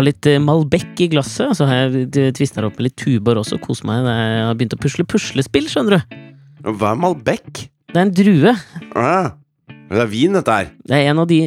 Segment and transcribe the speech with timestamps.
[0.00, 3.42] Har litt eh, Malbec i glasset, og så har jeg tvista opp med litt Tuborg
[3.44, 3.58] også.
[3.60, 4.06] Koser meg.
[4.08, 6.14] Jeg har begynt å pusle puslespill, skjønner du.
[6.72, 7.66] Hva er Malbec?
[7.90, 8.52] Det er en drue.
[8.96, 9.32] Ah,
[9.90, 10.70] det er vin, dette her.
[10.88, 11.40] Det er en av de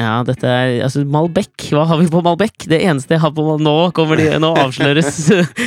[0.00, 1.68] Ja, dette er Altså, Malbec.
[1.70, 2.64] Hva har vi på Malbec?
[2.72, 5.18] Det eneste jeg har på Nå kommer de Nå avsløres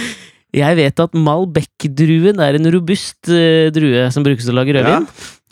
[0.55, 5.07] Jeg vet at Malbec-druen er en robust eh, drue som brukes til å lage rødvin.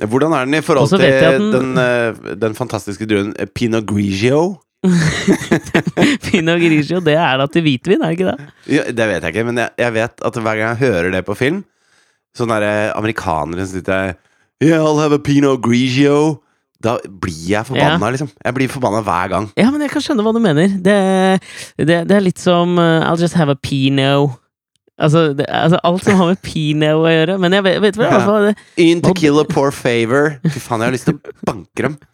[0.07, 4.55] Hvordan er den i forhold til den, den- eh, den fantastiske druen eh, Pinot Grigio?
[6.25, 8.49] Pinot Grigio, det er da til hvitvin, er det ikke det?
[8.75, 11.23] Ja, det vet jeg ikke, men jeg, jeg vet at hver gang jeg hører det
[11.27, 11.63] på film
[12.33, 14.15] Sånne der amerikanere som sitter
[14.63, 16.39] Yeah, I'll have a Pinot Grigio.
[16.83, 18.29] Da blir jeg forbanna, liksom.
[18.43, 19.49] Jeg blir forbanna hver gang.
[19.59, 20.71] Ja, men jeg kan skjønne hva du mener.
[20.83, 20.95] Det,
[21.79, 24.37] det, det er litt som uh, I'll just have a Pinot.
[25.01, 27.39] Altså, det, altså alt som har med Pineo å gjøre.
[27.41, 30.35] Men jeg vet, vet hva, altså, det, In to kill a poor favor.
[30.45, 31.97] Fy faen, jeg har lyst til å banke dem.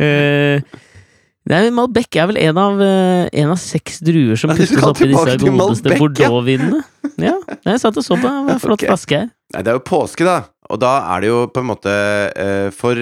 [0.00, 0.62] Eh,
[1.50, 5.10] Nei, Malbec er vel en av, eh, en av seks druer som puttes opp i
[5.10, 6.80] disse godeste Bordeaux-vinene.
[7.20, 7.34] Ja,
[7.66, 8.88] jeg satt og så på en flott okay.
[8.88, 9.28] flaske her.
[9.52, 10.38] Nei, det er jo påske, da.
[10.72, 12.96] Og da er det jo på en måte uh, For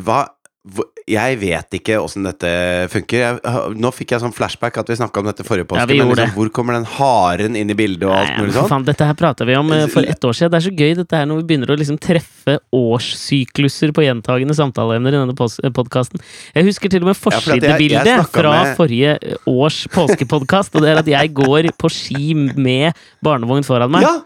[0.00, 0.22] hva
[0.64, 2.50] hvor- Jeg vet ikke åssen dette
[2.92, 3.22] funker.
[3.24, 5.82] Jeg, nå fikk jeg sånn flashback at vi snakka om dette forrige påske.
[5.82, 8.86] Ja, men liksom, hvor kommer den haren inn i bildet og alt mulig for faen,
[8.86, 10.52] dette her prata vi om eh, for ett år siden.
[10.54, 14.56] Det er så gøy dette her når vi begynner å liksom treffe årssykluser på gjentagende
[14.58, 16.22] samtaleemner i denne podkasten.
[16.54, 19.16] Jeg husker til og med for forsidebildet fra med- forrige
[19.50, 22.92] års påskepodkast, og det er at jeg går på ski med
[23.24, 24.06] barnevogn foran meg.
[24.06, 24.18] Ja!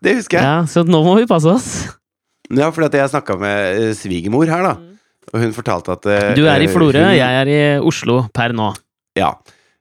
[0.00, 0.44] Det husker jeg.
[0.48, 1.70] Ja, så nå må vi passe oss.
[2.50, 4.89] Ja, at jeg snakka med eh, svigermor her, da.
[5.34, 8.24] Og hun fortalte at eh, Du er i eh, Florø, hun- jeg er i Oslo
[8.34, 8.70] per nå.
[9.18, 9.32] Ja.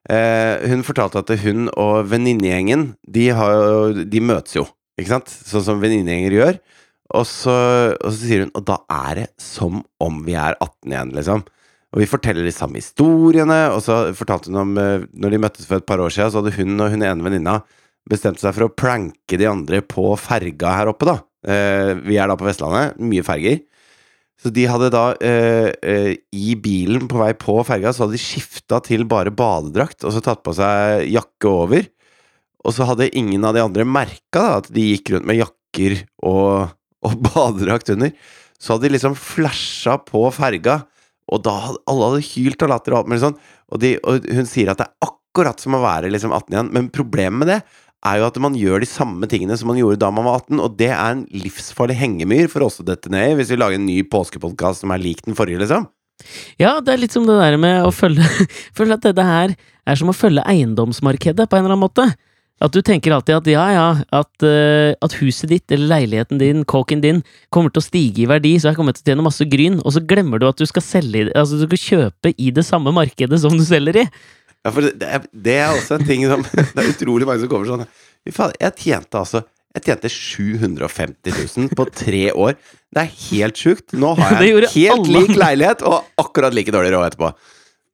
[0.10, 4.66] Eh, hun fortalte at hun og venninnegjengen, de, har de møtes jo,
[5.00, 5.30] ikke sant?
[5.30, 6.60] Sånn som venninnegjenger gjør.
[7.18, 7.54] Og så,
[7.98, 11.42] og så sier hun Og da er det som om vi er 18 igjen, liksom.
[11.90, 15.66] Og vi forteller de samme historiene, og så fortalte hun om eh, Når de møttes
[15.66, 17.56] for et par år siden, så hadde hun og hun ene venninna
[18.10, 21.18] bestemt seg for å pranke de andre på ferga her oppe, da.
[21.50, 23.60] Eh, vi er da på Vestlandet, mye ferger.
[24.40, 28.24] Så de hadde da eh, eh, I bilen på vei på ferga Så hadde de
[28.24, 31.88] skifta til bare badedrakt og så tatt på seg jakke over.
[32.64, 36.72] Og så hadde ingen av de andre merka at de gikk rundt med jakker og,
[37.06, 38.16] og badedrakt under.
[38.60, 40.82] Så hadde de liksom flasha på ferga,
[41.32, 43.38] og da hadde alle hadde hylt og latter og alt mulig sånn.
[43.72, 46.74] Og, de, og hun sier at det er akkurat som å være liksom 18 igjen,
[46.76, 47.60] men problemet med det
[48.08, 50.62] er jo at man gjør de samme tingene som man gjorde da man var 18,
[50.64, 53.80] og det er en livsfarlig hengemyr for oss å dette ned i hvis vi lager
[53.80, 55.90] en ny påskepodkast som er lik den forrige, liksom.
[56.60, 58.26] Ja, det er litt som det der med å følge
[58.78, 59.54] Føle at dette her
[59.88, 62.06] er som å følge eiendomsmarkedet på en eller annen måte.
[62.60, 63.86] At du tenker alltid at ja, ja,
[64.20, 67.22] at, uh, at huset ditt eller leiligheten din, kåken din,
[67.56, 69.96] kommer til å stige i verdi, så jeg kommer til å tjene masse gryn, og
[69.96, 73.40] så glemmer du at du skal selge Altså, du skal kjøpe i det samme markedet
[73.42, 74.06] som du selger i.
[74.66, 76.42] Ja, for det er, det er også en ting som
[76.76, 77.86] Det er utrolig mange som kommer sånn
[78.36, 79.40] faen, jeg tjente altså
[79.78, 82.58] Jeg tjente 750 000 på tre år.
[82.92, 83.94] Det er helt sjukt.
[83.94, 87.30] Nå har jeg en helt alle lik leilighet og akkurat like dårlig råd etterpå.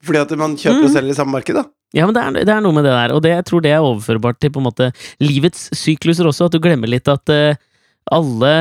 [0.05, 0.85] Fordi at man kjøper Mm.
[0.87, 1.65] og selger i samme marked, da.
[1.95, 3.71] Ja, men det er, det er noe med det der, og det, jeg tror det
[3.75, 4.87] er overførbart til på en måte
[5.23, 7.55] livets sykluser også, at du glemmer litt at uh,
[8.11, 8.51] alle,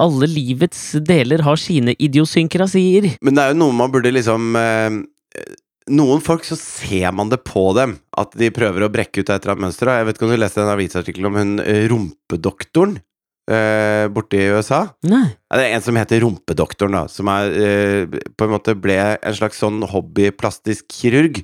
[0.00, 3.10] alle livets deler har sine idiosynkrasier.
[3.24, 4.98] Men det er jo noe man burde liksom eh,
[5.88, 9.38] Noen folk så ser man det på dem at de prøver å brekke ut av
[9.38, 9.90] et eller annet mønster.
[9.90, 12.98] Jeg vet ikke om du leste en avisartikkel om hun eh, rumpedoktoren
[13.48, 14.82] eh, borte i USA?
[15.08, 15.24] Nei.
[15.48, 17.04] Det er en som heter Rumpedoktoren, da.
[17.10, 21.42] Som er, eh, på en måte ble en slags sånn hobbyplastisk kirurg.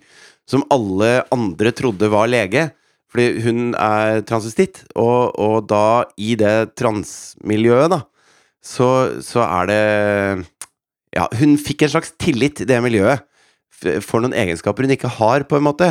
[0.49, 2.71] Som alle andre trodde var lege.
[3.15, 8.01] Fordi hun er transvestitt, og, og da, i det transmiljøet, da,
[8.59, 8.89] så,
[9.23, 9.85] så er det
[11.15, 13.23] Ja, hun fikk en slags tillit i det miljøet.
[14.05, 15.91] For noen egenskaper hun ikke har, på en måte.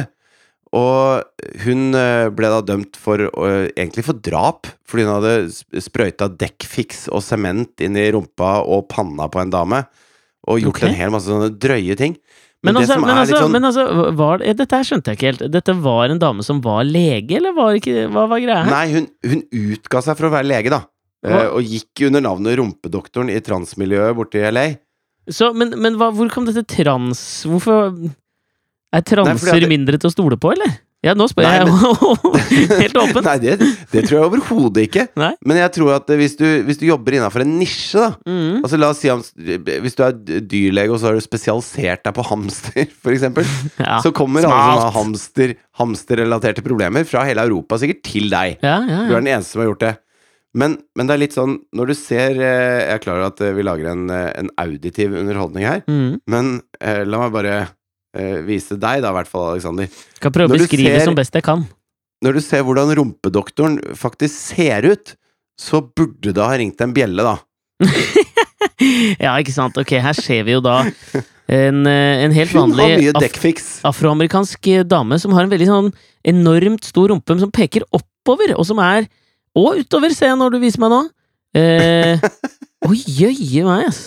[0.73, 1.21] Og
[1.63, 7.05] hun eh, ble da dømt for eh, egentlig for drap, fordi hun hadde sprøyta dekkfiks
[7.13, 9.83] og sement inn i rumpa og panna på en dame.
[10.49, 10.89] Og gjort okay.
[10.89, 12.17] en hel masse sånne drøye ting.
[12.63, 13.83] Men, men, altså, men, altså, sånn- men altså,
[14.15, 15.45] var, det- dette her skjønte jeg ikke helt.
[15.51, 18.71] Dette var en dame som var lege, eller var ikke, hva var greia her?
[18.71, 19.43] Nei, hun, hun
[19.75, 20.85] utga seg for å være lege, da.
[21.23, 21.43] Eh, Hva?
[21.59, 24.65] og gikk under navnet Rumpedoktoren i transmiljøet borte i LA.
[25.31, 27.43] Så, men men hva, hvor kom dette trans...
[27.47, 27.93] Hvorfor
[28.93, 30.79] Er transer Nei, det- mindre til å stole på, eller?
[31.03, 33.25] Ja, nå spør Nei, jeg helt åpent.
[33.27, 33.55] Nei, det,
[33.91, 35.03] det tror jeg overhodet ikke.
[35.19, 35.33] Nei.
[35.43, 38.61] Men jeg tror at hvis du, hvis du jobber innafor en nisje, da Mm.
[38.63, 40.13] Altså La oss si om, hvis du er
[40.47, 43.43] dyrlege og så har du spesialisert deg på hamster, eksempel.
[43.81, 44.79] Ja, så kommer alle smart.
[44.79, 48.63] sånne hamster, hamsterrelaterte problemer fra hele Europa sikkert til deg.
[48.63, 49.93] Ja, ja, Du er den eneste som har gjort det.
[50.53, 53.39] Men, men det er litt sånn Når du ser eh, Jeg er klar over at
[53.41, 56.19] eh, vi lager en, eh, en auditiv underholdning her, Mm.
[56.29, 57.55] men eh, la meg bare
[58.13, 59.89] eh, vise deg, da, i hvert fall, Alexander.
[60.19, 61.65] Skal prøve å beskrive ser- som best jeg kan.
[62.23, 65.15] Når du ser hvordan rumpedoktoren faktisk ser ut,
[65.59, 67.35] så burde det ha ringt en bjelle, da.
[69.19, 69.77] Ja, ikke sant.
[69.79, 70.81] Ok, her ser vi jo da
[71.47, 73.25] en, en helt vanlig af
[73.89, 75.89] afroamerikansk dame som har en veldig sånn
[76.27, 79.07] enormt stor rumpe som peker oppover, og som er
[79.59, 81.01] Og utover, ser jeg når du viser meg nå.
[81.59, 82.23] Eh,
[82.89, 84.03] Oi, jøye meg, ass.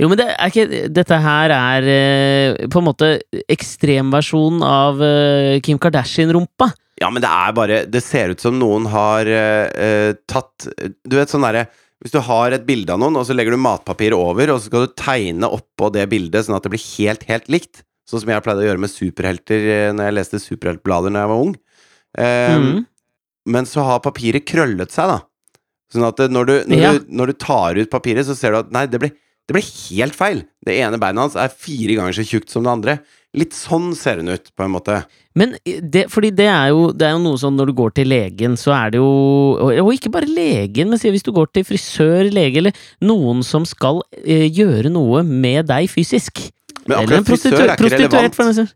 [0.00, 3.08] Jo, men det er ikke Dette her er eh, på en måte
[3.52, 6.70] ekstremversjonen av eh, Kim Kardashian-rumpa.
[7.02, 10.64] Ja, men det er bare Det ser ut som noen har eh, tatt
[11.04, 11.66] Du vet sånn derre
[12.00, 14.70] Hvis du har et bilde av noen, og så legger du matpapir over, og så
[14.70, 17.82] skal du tegne oppå det bildet sånn at det blir helt, helt likt.
[18.08, 21.32] Sånn som jeg pleide å gjøre med superhelter eh, når jeg leste superheltblader når jeg
[21.34, 21.54] var ung.
[22.16, 22.84] Eh, Mhm.
[23.46, 25.20] Men så har papiret krøllet seg, da.
[25.92, 26.92] Sånn at når du, når, Ja.
[26.96, 29.12] du, når du tar ut papiret, så ser du at nei, det ble,
[29.46, 30.40] det ble helt feil.
[30.66, 32.96] Det ene beinet hans er fire ganger så tjukt som det andre.
[33.36, 34.96] Litt sånn ser hun ut, på en måte.
[35.36, 38.08] Men det, fordi det er, jo, det er jo noe sånn når du går til
[38.08, 39.10] legen, så er det jo
[39.60, 42.72] Og, ikke bare legen, men hvis du går til frisør, lege, eller
[43.04, 46.48] noen som skal eh, gjøre noe med deg fysisk.
[46.86, 48.40] Men akkurat frisør er ikke relevant.
[48.40, 48.74] skyld.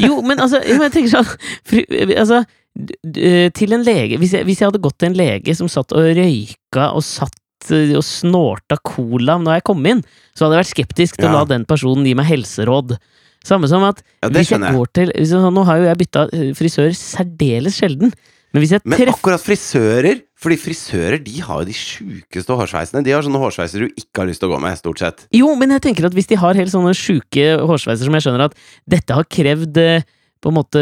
[0.00, 1.32] Jo, men altså, jeg tenker sånn
[1.66, 1.82] fri,
[2.14, 2.44] Altså,
[2.74, 6.08] til en lege hvis jeg, hvis jeg hadde gått til en lege som satt og
[6.18, 10.02] røyka og satt eh, og snorta cola når jeg kom inn,
[10.34, 12.96] så hadde jeg vært skeptisk til å la den personen gi meg helseråd.
[13.44, 16.52] Samme som at Ja, hvis jeg går til jeg, Nå har jo jeg bytta eh,
[16.56, 18.14] frisør særdeles sjelden,
[18.54, 23.02] men Men akkurat frisører Fordi frisører de har jo de sjukeste hårsveisene.
[23.02, 25.24] De har sånne hårsveiser du ikke har lyst til å gå med, stort sett.
[25.34, 28.44] Jo, men jeg tenker at hvis de har helt sånne sjuke hårsveiser som jeg skjønner
[28.50, 30.04] at dette har krevd eh,
[30.44, 30.80] på en måte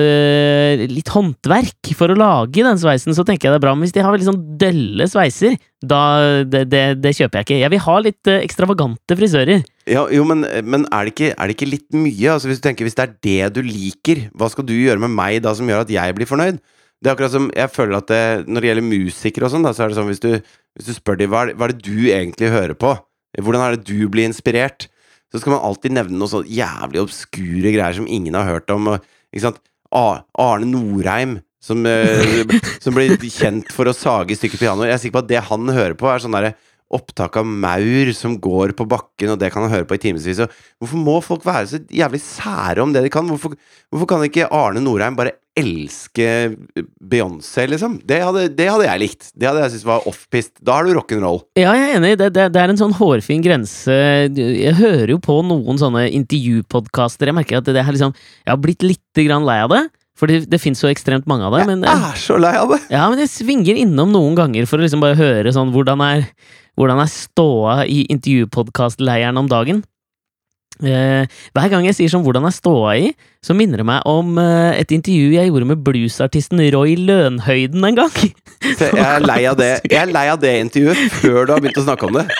[0.90, 3.74] litt håndverk for å lage den sveisen, så tenker jeg det er bra.
[3.76, 6.00] Men hvis de har veldig sånn dølle sveiser, da
[6.42, 7.60] det, det, det kjøper jeg ikke.
[7.60, 9.62] Jeg vil ha litt eh, ekstravagante frisører.
[9.90, 12.34] Ja, jo, men, men er, det ikke, er det ikke litt mye?
[12.34, 15.14] Altså, hvis du tenker, hvis det er det du liker, hva skal du gjøre med
[15.14, 16.58] meg da som gjør at jeg blir fornøyd?
[17.02, 19.74] Det er akkurat som Jeg føler at det, når det gjelder musikere og sånn, da,
[19.74, 20.30] så er det sånn hvis du,
[20.78, 22.96] hvis du spør dem hva, hva er det du egentlig hører på,
[23.38, 24.86] hvordan er det du blir inspirert,
[25.32, 28.90] så skal man alltid nevne noe sånn jævlig obskure greier som ingen har hørt om.
[28.92, 29.62] Og, ikke sant?
[29.92, 32.44] Arne Norheim, som, eh,
[32.84, 34.90] som ble kjent for å sage i stykker pianoer.
[34.90, 36.54] Jeg er sikker på at det han hører på, er sånn derre
[36.96, 40.42] opptak av maur som går på bakken, og det kan han høre på i timevis.
[40.80, 43.28] Hvorfor må folk være så jævlig sære om det de kan?
[43.30, 43.54] Hvorfor,
[43.92, 46.26] hvorfor kan ikke Arne Norheim bare elske
[47.00, 47.98] Beyoncé, liksom?
[48.08, 49.30] Det hadde, det hadde jeg likt.
[49.36, 50.54] Det hadde jeg syntes var off-pist.
[50.64, 51.42] Da er du rock'n'roll.
[51.60, 52.12] Ja, jeg er enig.
[52.20, 53.96] Det, det, det er en sånn hårfin grense.
[54.32, 57.28] Jeg hører jo på noen sånne intervjupodkaster.
[57.28, 59.82] Jeg merker at det, det er liksom Jeg har blitt litt grann lei av det.
[60.18, 61.64] For det, det fins så ekstremt mange av det.
[61.68, 62.82] Men, Jeg er så lei av det!
[62.92, 66.26] Ja, men jeg svinger innom noen ganger for å liksom bare høre sånn hvordan er,
[66.78, 69.82] hvordan er ståa i intervjupodkastleiren om dagen.
[70.82, 73.12] Eh, hver gang jeg sier sånn 'hvordan er ståa i',
[73.44, 77.94] så minner det meg om eh, et intervju jeg gjorde med bluesartisten Roy Lønhøyden en
[77.94, 78.10] gang.
[78.62, 81.78] Jeg er lei av det Jeg er lei av det intervjuet før du har begynt
[81.78, 82.26] å snakke om det.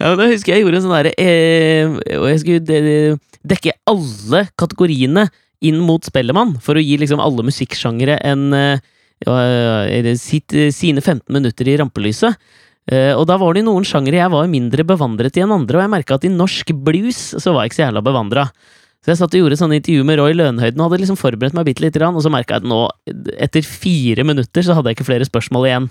[0.00, 1.86] Ja, men Da husker jeg jeg gjorde en sånn derre eh,
[2.20, 3.18] Og jeg skulle de-
[3.50, 5.24] dekke alle kategoriene
[5.60, 11.68] inn mot Spellemann, for å gi liksom alle musikksjangere en eh, sitt, sine 15 minutter
[11.68, 12.38] i rampelyset.
[12.90, 15.84] Eh, og da var det noen sjangere jeg var mindre bevandret i enn andre, og
[15.86, 18.48] jeg merka at i norsk blues så var jeg ikke så jævla bevandra.
[19.00, 21.70] Så jeg satt og gjorde sånne intervju med Roy Lønhøyden og hadde liksom forberedt meg
[21.70, 22.80] bitte lite grann, og så merka jeg at nå,
[23.40, 25.86] etter fire minutter, så hadde jeg ikke flere spørsmål igjen.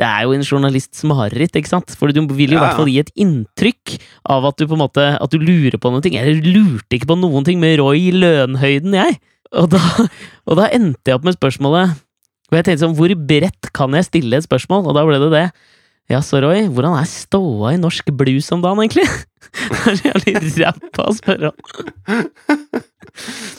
[0.00, 1.92] Det er jo en journalists mareritt, ikke sant?
[2.00, 3.98] For du vil jo i Ja, hvert fall gi et inntrykk
[4.32, 6.16] av at du på en måte At du lurer på noen ting.
[6.16, 9.18] Jeg lurte ikke på noen ting med Roy Lønhøyden, jeg!
[9.52, 9.82] Og da,
[10.48, 11.92] og da endte jeg opp med spørsmålet
[12.48, 14.88] Og jeg tenkte sånn, hvor bredt kan jeg stille et spørsmål?
[14.88, 15.44] Og da ble det det.
[16.12, 19.06] Ja, så Roy, hvordan er ståa i norsk blues om dagen, egentlig?
[19.52, 21.56] Det er så jævlig ræva å spørre om.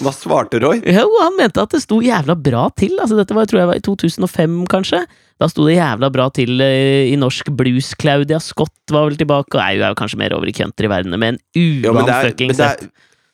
[0.01, 0.79] Hva svarte Roy?
[0.89, 2.95] Jo, han mente at det sto jævla bra til.
[2.97, 5.01] Altså, dette var, jeg tror jeg var i 2005, kanskje.
[5.41, 7.91] Da sto det jævla bra til eh, i norsk blues.
[7.99, 11.21] Claudia Scott var vel tilbake, og er jo, er jo kanskje mer over i countryverdenen,
[11.21, 12.87] men Ja, uanfuckings er,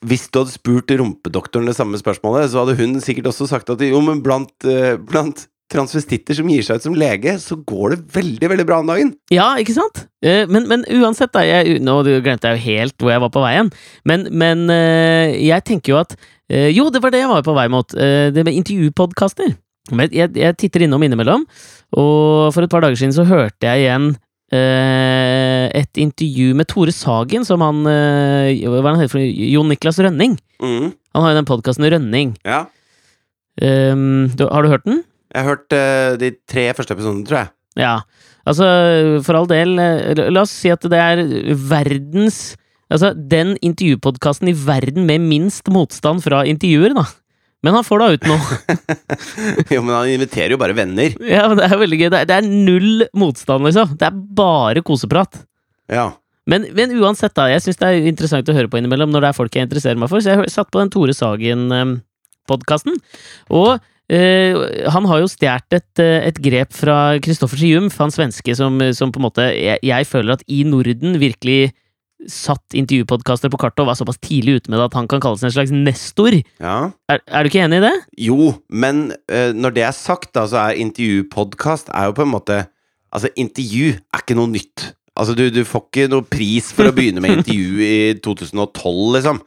[0.08, 3.84] hvis du hadde spurt rumpedoktoren det samme spørsmålet, så hadde hun sikkert også sagt at
[3.84, 8.00] jo, men blant, eh, blant transvestitter som gir seg ut som lege, så går det
[8.16, 9.12] veldig, veldig bra om dagen.
[9.34, 10.04] Ja, ikke sant?
[10.26, 11.44] Eh, Men, men uansett, da.
[11.46, 13.70] Jeg, nå glemte jeg jo helt hvor jeg var på veien.
[14.10, 16.16] Men, men eh, jeg tenker jo at
[16.50, 17.94] eh, Jo, det var det jeg var på vei mot.
[17.94, 19.54] Det med intervjupodkaster.
[19.90, 21.46] Jeg, jeg titter innom innimellom,
[21.98, 24.12] og for et par dager siden så hørte jeg igjen
[24.50, 29.22] et intervju med Tore Sagen, som han Hva han heter for?
[29.22, 30.36] Jon Niklas Rønning.
[30.62, 30.92] Mm.
[31.14, 32.36] Han har jo den podkasten Rønning.
[32.46, 32.64] Ja.
[33.62, 35.02] Um, har du hørt den?
[35.30, 37.54] Jeg har hørt uh, de tre første episodene, tror jeg.
[37.80, 37.94] Ja,
[38.50, 38.66] altså
[39.24, 41.22] for all del eh, La la oss si at det er
[41.70, 42.58] verdens
[42.90, 47.04] Altså, den intervjupodkasten i verden med minst motstand fra intervjuer, da.
[47.62, 48.58] Men han får da ut noe.
[49.76, 51.14] jo, men han inviterer jo bare venner.
[51.22, 52.08] Ja, men Det er veldig gøy.
[52.08, 53.94] Det er, det er null motstand, liksom.
[54.00, 55.38] Det er bare koseprat.
[55.92, 56.08] Ja.
[56.50, 57.46] Men, men uansett, da.
[57.52, 60.00] Jeg syns det er interessant å høre på innimellom når det er folk jeg interesserer
[60.02, 60.24] meg for.
[60.24, 62.98] Så jeg satt på den Tore Sagen-podkasten,
[63.54, 63.76] og
[64.12, 68.82] eh, han har jo stjålet et, eh, et grep fra Kristoffer Triumf, han svenske som,
[68.96, 71.72] som på en måte jeg, jeg føler at i Norden virkelig
[72.28, 75.44] satt intervjupodkaster på kartet og var såpass tidlig ute med det at han kan kalles
[75.46, 76.36] en slags nestor.
[76.60, 76.92] ja.
[77.08, 77.96] Er, er du ikke enig i det?
[78.28, 82.36] Jo, men uh, når det er sagt, da, så er intervjupodkast er jo på en
[82.36, 82.66] måte
[83.10, 84.84] Altså, intervju er ikke noe nytt.
[85.18, 89.40] Altså, du, du får ikke noe pris for å begynne med intervju i 2012, liksom.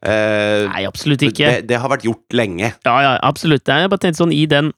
[0.00, 1.48] Eh, Nei, absolutt ikke.
[1.58, 2.72] det, det har vært gjort lenge.
[2.86, 3.68] Ja, ja, absolutt.
[3.68, 4.72] Jeg bare tenkte sånn, i den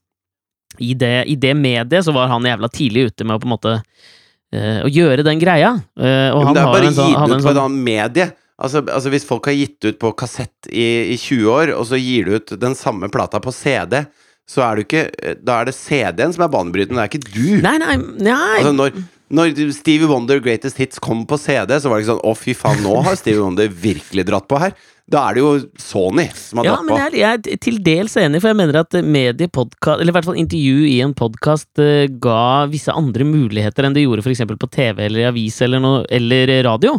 [0.81, 3.53] i det, I det mediet så var han jævla tidlig ute med å på en
[3.53, 5.75] måte uh, gjøre den greia.
[6.01, 7.85] Uh, og men han det er bare sånn, gitt ut en på et sånn annet
[7.91, 8.29] medie.
[8.63, 11.99] Altså, altså Hvis folk har gitt ut på kassett i, i 20 år, og så
[12.01, 14.05] gir du ut den samme plata på CD,
[14.49, 15.03] så er du ikke
[15.43, 17.59] Da er det CD-en som er banebrytende, det er ikke du.
[17.65, 18.61] Nei, nei, nei!
[18.61, 19.03] Altså når,
[19.33, 22.57] når Stevie Wonder Greatest Hits kom på CD, så var det ikke sånn Å, fy
[22.59, 24.77] faen, nå har Stevie Wonder virkelig dratt på her.
[25.11, 25.49] Da er det jo
[25.83, 26.99] Sony som har ja, dratt men på.
[27.01, 30.29] jeg, er- jeg er til dels enig, for jeg mener at mediepodkast, eller i hvert
[30.29, 31.83] fall intervju i en podkast,
[32.23, 36.05] ga visse andre muligheter enn det gjorde eksempel på TV eller i avis eller, noe,
[36.09, 36.95] eller radio.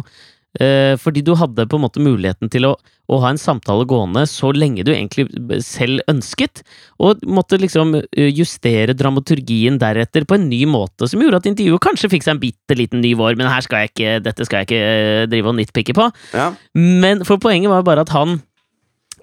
[0.62, 2.74] Eh, fordi du hadde på en måte muligheten til å,
[3.10, 5.26] å ha en samtale gående så lenge du egentlig
[5.66, 6.62] selv ønsket,
[7.02, 11.82] og måtte liksom eh, justere dramaturgien deretter på en ny måte, som gjorde at intervjuet
[11.82, 14.62] kanskje fikk seg en bitte liten ny vår, men her skal jeg ikke, dette skal
[14.62, 16.08] jeg ikke eh, drive og nitpikke på.
[16.36, 16.52] Ja.
[16.78, 18.40] Men for poenget var bare at han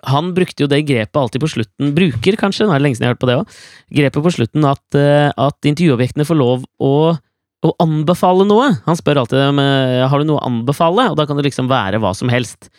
[0.02, 3.06] han brukte jo det grepet alltid på slutten Bruker, kanskje, nå er det lenge siden
[3.06, 3.58] jeg har hørt på det òg.
[4.00, 6.94] Grepet på slutten at, at intervjuobjektene får lov å,
[7.66, 8.72] å anbefale noe.
[8.88, 11.70] Han spør alltid om eh, har du noe å anbefale, og da kan det liksom
[11.72, 12.72] være hva som helst.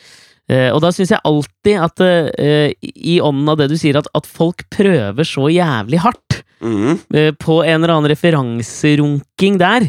[0.50, 4.08] Eh, og da syns jeg alltid at eh, i ånden av det du sier, at,
[4.16, 6.40] at folk prøver så jævlig hardt
[7.14, 9.86] eh, på en eller annen referanserunking der,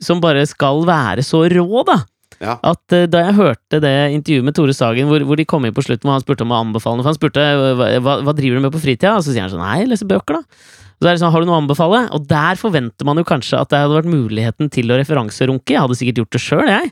[0.00, 2.00] som bare skal være så rå, da.
[2.40, 2.54] Ja.
[2.64, 5.82] At da jeg hørte det intervjuet med Tore Sagen, hvor, hvor de kom inn på
[5.84, 7.42] slutten, hvor han spurte om å anbefale noe, for han spurte
[7.76, 10.38] hva, hva, driver du med på fritida, og så sier han sånn nei, leser bøker,
[10.38, 10.88] da.
[11.00, 12.02] Så er det sånn, har du noe å anbefale?
[12.12, 15.72] Og der forventer man jo kanskje at det hadde vært muligheten til å referanserunke.
[15.72, 16.90] Jeg hadde sikkert gjort det sjøl, jeg.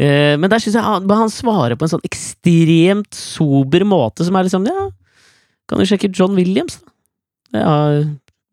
[0.00, 4.48] Eh, Men der syns jeg han, svarer på en sånn ekstremt sober måte, som er
[4.48, 4.88] liksom Ja,
[5.68, 7.60] kan du sjekke John Williams, da?
[7.60, 7.74] Ja,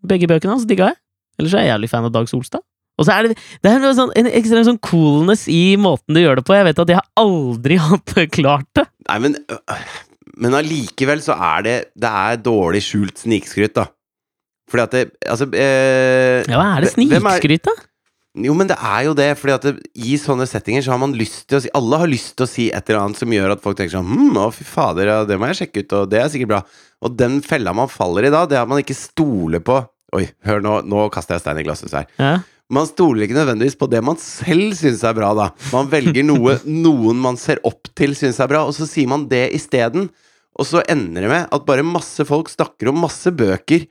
[0.04, 1.00] begge bøkene hans digga jeg.
[1.40, 2.64] Ellers er jeg jævlig fan av Dag Solstad.
[3.00, 6.42] Og så er det, det er sånn, en ekstrem sånn coolness i måten du gjør
[6.42, 6.56] det på.
[6.58, 8.86] Jeg vet at jeg har aldri hatt klart det.
[9.08, 9.86] Nei, men øh,
[10.40, 13.88] Men allikevel så er det Det er dårlig skjult snikskryt, da.
[14.70, 17.76] Fordi at det Altså eh, Ja, hva er det snikskryt, da?
[18.38, 21.16] Jo, men det er jo det, fordi at det, i sånne settinger så har man
[21.18, 23.56] lyst til å si Alle har lyst til å si et eller annet som gjør
[23.56, 26.12] at folk tenker sånn Hm, å fy fader, ja, det må jeg sjekke ut, og
[26.14, 26.62] det er sikkert bra.
[27.04, 29.82] Og den fella man faller i da, det er at man ikke stoler på
[30.18, 32.08] Oi, hør nå, nå kaster jeg stein i glasshuset her.
[32.18, 32.32] Ja.
[32.74, 35.50] Man stoler ikke nødvendigvis på det man selv syns er bra, da.
[35.74, 39.28] Man velger noe noen man ser opp til syns er bra, og så sier man
[39.30, 40.08] det isteden.
[40.58, 43.86] Og så ender det med at bare masse folk snakker om masse bøker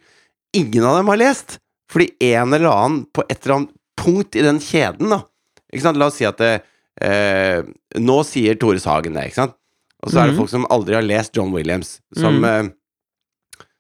[0.57, 1.59] ingen av dem har lest.
[1.93, 5.23] Fordi en eller annen på et eller annet punkt i den kjeden, da
[5.73, 6.62] Ikke sant, La oss si at det,
[7.02, 7.62] eh,
[8.00, 9.55] Nå sier Tore Sagen det, ikke sant?
[10.05, 10.38] Og så er det Mhm.
[10.38, 12.45] folk som aldri har lest John Williams, som mm.
[12.45, 12.69] eh,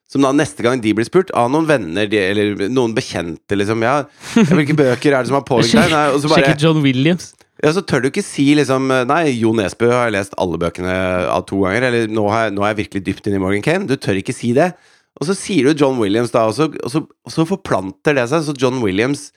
[0.08, 3.82] som da neste gang de blir spurt av noen venner de, eller noen bekjente, liksom
[3.84, 3.98] Ja,
[4.34, 5.92] hvilke bøker er det som har påvirket deg?
[5.92, 7.34] Nei, og så bare John Williams.
[7.62, 10.94] ja, så tør du ikke si liksom Nei, Jo Nesbø har jeg lest alle bøkene
[11.28, 11.90] av to ganger.
[11.90, 13.86] Eller nå, har jeg, nå er jeg virkelig dypt inne i Morgan Kane.
[13.86, 14.72] Du tør ikke si det.
[15.18, 18.28] Og så sier du John Williams, da, og så, og så, og så forplanter det
[18.30, 18.44] seg.
[18.46, 19.28] Så John Williams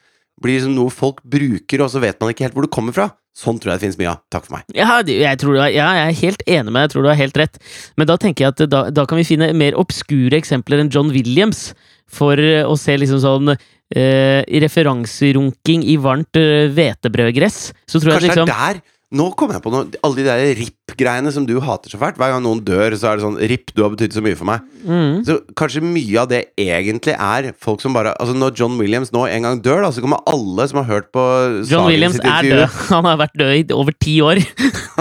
[0.42, 3.10] blir liksom noe folk bruker, og så vet man ikke helt hvor det kommer fra.
[3.36, 4.20] Sånn tror jeg det finnes mye av.
[4.32, 4.66] Takk for meg.
[4.76, 7.38] Ja, jeg, tror ja, jeg er helt enig med deg, jeg tror du har helt
[7.40, 7.60] rett.
[7.96, 11.12] Men da tenker jeg at da, da kan vi finne mer obskure eksempler enn John
[11.14, 11.70] Williams
[12.12, 17.60] for eh, å se liksom sånn eh, referanserunking i varmt eh, hvetebrødgress.
[17.88, 19.84] Så tror jeg Kanskje liksom det er der Nå kommer jeg på noe.
[20.06, 22.16] Alle de der RIP-greiene som du hater så fælt.
[22.20, 24.48] Hver gang noen dør, så er det sånn RIP, du har betydd så mye for
[24.48, 24.64] meg.
[24.86, 29.12] mm, Så kanskje mye av det egentlig er folk som bare Altså Når John Williams
[29.14, 31.22] nå en gang dør, da, så kommer alle som har hørt på
[31.68, 32.78] John Williams sitt er død.
[32.94, 34.40] Han har vært død i over ti år.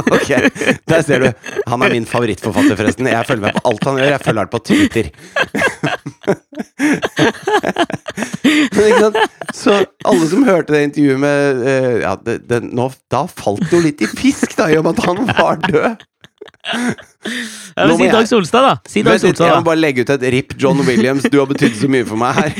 [0.01, 0.29] Ok,
[0.87, 1.27] der ser du.
[1.67, 3.09] Han er min favorittforfatter, forresten.
[3.11, 4.11] Jeg følger med på alt han gjør.
[4.13, 5.09] Jeg følger han på Twitter.
[8.71, 9.17] Men?
[9.53, 9.73] Så
[10.07, 13.81] alle som hørte det intervjuet med eh, Ja, det, det, nå, da falt det jo
[13.83, 16.07] litt i fisk, da, i og med at han var død.
[17.75, 18.73] Ja, men si Dag Solstad, da!
[18.89, 19.49] Si Dag Solstad, da.
[19.51, 21.25] Jeg må bare legge ut et RIP John Williams.
[21.29, 22.55] Du har betydd så mye for meg her.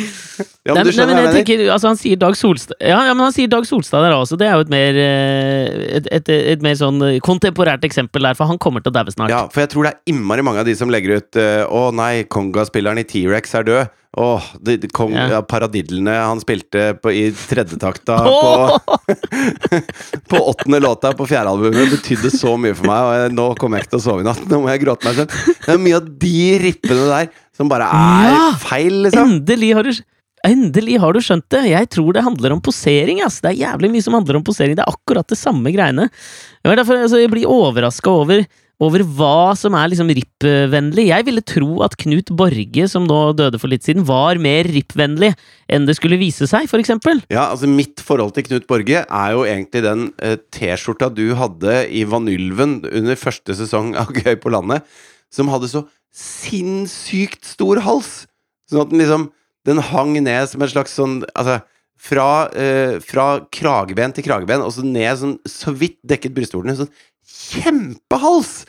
[0.61, 2.99] Ja, Nei, men du skjønner nei, men jeg tenker, altså Han sier Dag Solstad Ja,
[3.07, 4.37] ja men han sier Dag Solstad der også.
[4.37, 8.49] Det er jo et mer eh, Et, et, et mer sånn kontemporært eksempel der, for
[8.49, 9.33] han kommer til å daue snart.
[9.33, 11.87] Ja, for jeg tror det er innmari mange av de som legger ut eh, Å
[11.97, 13.97] nei, Konga-spilleren i T-rex er død.
[14.19, 15.27] Åh, de, de, kong, Ja.
[15.31, 15.41] ja.
[15.47, 18.73] Paradidlene han spilte på, i tredjetakta Åh!
[18.83, 18.97] på,
[20.33, 23.79] på åttende låta på fjerde albumet betydde så mye for meg, og jeg, nå kommer
[23.79, 24.41] jeg ikke til å sove i natt.
[24.51, 25.37] Nå må jeg gråte meg selv.
[25.63, 26.33] Det er mye av de
[26.65, 28.47] rippene der som bare er Ja!
[28.59, 29.37] feil, liksom.
[29.37, 29.93] Endelig har du
[30.41, 31.59] Endelig har du skjønt det!
[31.69, 33.19] Jeg tror det handler om posering.
[33.21, 33.35] ass.
[33.45, 34.73] Det er jævlig mye som handler om posering.
[34.73, 36.07] Det er akkurat det samme greiene.
[36.09, 38.41] Det var derfor altså, jeg blir overraska over,
[38.81, 41.05] over hva som er liksom RIP-vennlig.
[41.11, 45.31] Jeg ville tro at Knut Borge, som nå døde for litt siden, var mer RIP-vennlig
[45.71, 47.21] enn det skulle vise seg, for eksempel.
[47.29, 51.83] Ja, altså Mitt forhold til Knut Borge er jo egentlig den eh, T-skjorta du hadde
[51.93, 54.87] i Vanylven under første sesong av Gøy på landet,
[55.31, 58.25] som hadde så sinnssykt stor hals!
[58.69, 59.29] Sånn at den liksom
[59.67, 61.59] Den hang ned som en slags sånn Altså
[62.01, 66.73] fra, eh, fra krageben til krageben, og så ned sånn så vidt dekket brystvortene.
[66.79, 66.89] Sånn
[67.29, 68.63] kjempehals!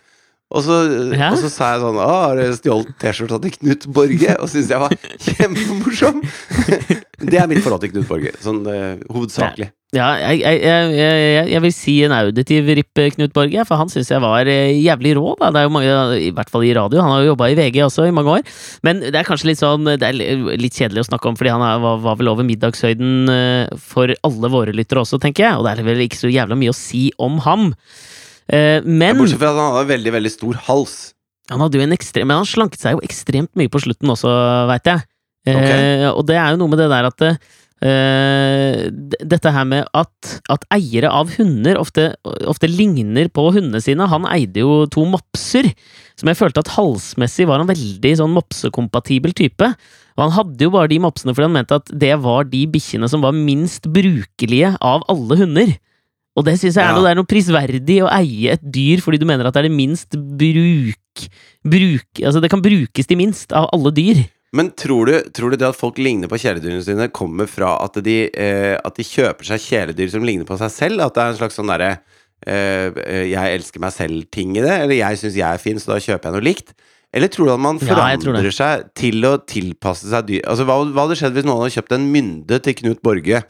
[0.53, 0.79] Og så,
[1.17, 1.33] Ja.
[1.33, 4.39] og så sa jeg sånn Å, har du stjålet T-skjorta til Knut Borge?
[4.39, 4.97] Og syntes jeg var
[5.29, 6.25] kjempemorsom!
[7.33, 9.73] det er mitt forhold til Knut Borge, sånn uh, hovedsakelig.
[9.93, 10.61] Ja, jeg, jeg,
[10.97, 14.73] jeg, jeg, vil si en auditiv ripp Knut Borge, for han syns jeg var eh,
[14.81, 15.35] jævlig rå.
[15.37, 15.51] Da.
[15.53, 17.03] Det er jo mange, I hvert fall i radio.
[17.05, 18.55] Han har jo jobba i VG også i mange år.
[18.89, 21.65] Men det er kanskje litt sånn Det er litt kjedelig å snakke om, fordi han
[21.67, 25.61] er, var, var vel over middagshøyden eh, for alle våre lyttere også, tenker jeg.
[25.61, 27.69] Og det er vel ikke så jævla mye å si om ham.
[28.53, 30.97] Eh, Men Bortsett fra at han hadde veldig, veldig stor hals.
[31.49, 34.31] han hadde jo en ekstrem Men han slanket seg jo ekstremt mye på slutten også,
[34.71, 35.07] veit jeg.
[35.43, 36.07] Okay.
[36.13, 37.27] Og det er jo noe med det der at
[37.83, 38.93] Uh,
[39.27, 44.07] Dette her med at, at eiere av hunder ofte, ofte ligner på hundene sine.
[44.07, 45.67] Han eide jo to mopser,
[46.15, 49.73] som jeg følte at halsmessig var en veldig sånn mopsekompatibel type.
[50.15, 53.11] Og han hadde jo bare de mopsene fordi han mente at det var de bikkjene
[53.11, 55.75] som var minst brukelige av alle hunder.
[56.37, 56.95] Og det syns jeg er Ja.
[56.97, 59.69] noe, det er noe prisverdig å eie et dyr fordi du mener at det er
[59.69, 61.27] det minst bruk...
[61.65, 64.23] bruk altså det kan brukes til minst av alle dyr.
[64.57, 67.95] Men tror du, tror du det at folk ligner på kjæledyrene sine, kommer fra at
[68.05, 71.01] de, eh, at de kjøper seg kjæledyr som ligner på seg selv?
[71.07, 71.93] At det er en slags sånn derre
[72.47, 74.75] eh, eh, 'jeg elsker meg selv'-ting i det?
[74.85, 76.75] Eller 'jeg syns jeg er fin, så da kjøper jeg noe likt'?
[77.15, 80.81] Eller tror du at man Ja, forandrer seg til å tilpasse seg dyr Altså, hva,
[80.81, 83.43] hva hadde skjedd hvis noen hadde kjøpt en mynde til Knut Borge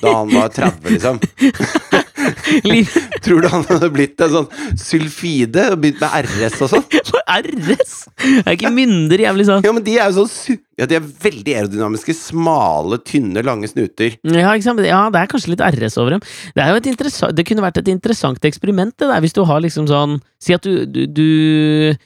[0.00, 1.20] da han var 30, liksom?
[3.24, 6.86] Tror du han hadde blitt en sånn sylfide og begynt med RS og sånn?
[7.40, 7.94] RS!
[8.42, 9.64] Er ikke mynder jævlig sånn?
[9.66, 12.16] Ja, men de er jo sånn Ja, de er veldig aerodynamiske.
[12.16, 14.16] Smale, tynne, lange snuter.
[14.24, 16.24] Ja, ja, det er kanskje litt RS over dem.
[16.56, 16.96] Det,
[17.36, 20.64] det kunne vært et interessant eksperiment, det der, hvis du har liksom sånn Si at
[20.64, 21.96] du Du, du,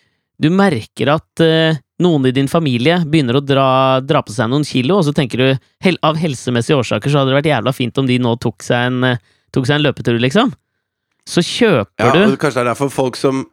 [0.42, 3.68] du merker at uh, noen i din familie begynner å dra,
[4.02, 5.48] dra på seg noen kilo, og så tenker du
[5.84, 8.88] hel, av helsemessige årsaker så hadde det vært jævla fint om de nå tok seg
[8.90, 9.22] en, eh,
[9.54, 10.52] tok seg en løpetur, liksom.
[11.28, 13.46] Så kjøper Ja, du Ja, Kanskje det er derfor folk som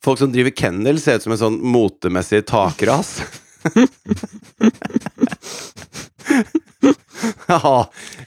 [0.00, 3.18] Folk som driver kennel, ser ut som en sånn motemessig takras.
[7.50, 7.58] ja,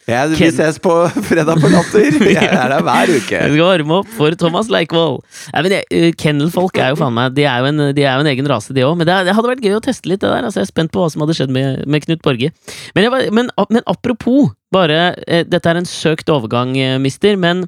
[0.05, 0.93] jeg, vi ses på
[1.25, 2.17] fredag på Latter.
[2.35, 3.39] Jeg er der hver uke.
[3.49, 5.19] Vi skal varme opp for Thomas Leikvoll.
[5.55, 8.49] Eh, Kennelfolk er jo faen meg De er jo en, de er jo en egen
[8.51, 8.97] rase, de òg.
[8.99, 10.45] Men det, det hadde vært gøy å teste litt, det der.
[10.45, 12.51] Altså, jeg er spent på hva som hadde skjedd med, med Knut Borge.
[12.93, 17.65] Men, jeg, men, men apropos, bare eh, Dette er en søkt overgang, eh, mister, men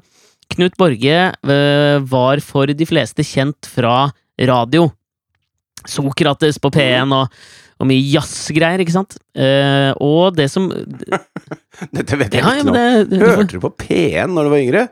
[0.52, 4.88] Knut Borge eh, var for de fleste kjent fra radio.
[5.86, 7.32] Sokrates på P1 og,
[7.80, 9.18] og mye jazzgreier, ikke sant?
[9.38, 10.68] Eh, og det som
[11.96, 13.16] Dette vet jeg Ja, ikke noe om.
[13.26, 14.86] Hørte du på P1 når du var yngre?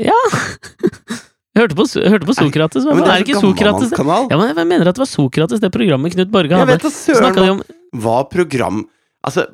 [0.00, 0.20] Ja!
[1.58, 2.84] Hørte på, hørte på Sokrates.
[2.86, 3.90] Ja, men det er er ikke Sokrates?
[3.98, 6.62] Ja, men Jeg mener at det var Sokrates, det programmet Knut Borge hadde.
[6.62, 7.62] Jeg vet da søren hva, om
[8.04, 8.84] hva program
[9.26, 9.48] altså,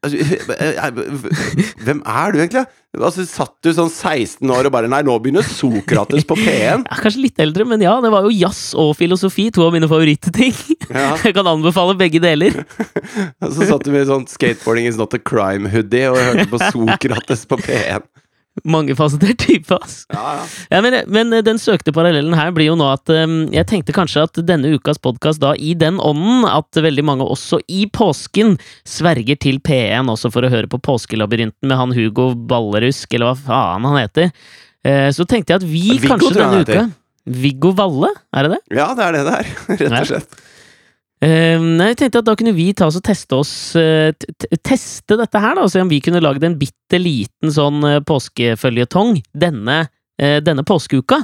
[1.84, 2.62] Hvem er du egentlig?
[2.96, 6.86] Altså, Satt du sånn 16 år og bare Nei, nå begynner Sokrates på P1.
[6.88, 9.90] ja, Kanskje litt eldre, men ja, det var jo jazz og filosofi, to av mine
[9.90, 10.56] favorittting.
[10.90, 11.12] Ja.
[11.22, 12.56] Jeg kan anbefale begge deler.
[13.38, 17.44] Og så satt du med sånn 'Skateboarding is not a crime'-hoodie og hørte på Sokrates
[17.46, 18.02] på P1.
[18.64, 20.04] Mangefasettert type, ass.
[20.12, 20.44] Ja, ja.
[20.74, 24.26] Ja, men, men den søkte parallellen her blir jo nå at um, jeg tenkte kanskje
[24.28, 28.56] at denne ukas podkast da i den ånden at veldig mange også i påsken
[28.88, 33.38] sverger til P1 også for å høre på Påskelabyrinten med han Hugo Ballerusk, eller hva
[33.46, 34.32] faen han heter.
[34.86, 36.88] Uh, så tenkte jeg at vi Viggo, kanskje denne uka
[37.30, 38.62] Viggo Valle, er det det?
[38.78, 40.32] ja, det er det det er, rett og slett.
[40.32, 40.56] Eh, nei,
[41.20, 44.08] jeg tenkte at da kunne vi ta oss og teste oss eh,
[44.64, 47.98] Teste dette her, da, og se om vi kunne lagd en bitte liten sånn uh,
[48.08, 49.82] påskeføljetong denne
[50.20, 51.20] eh, denne påskeuka.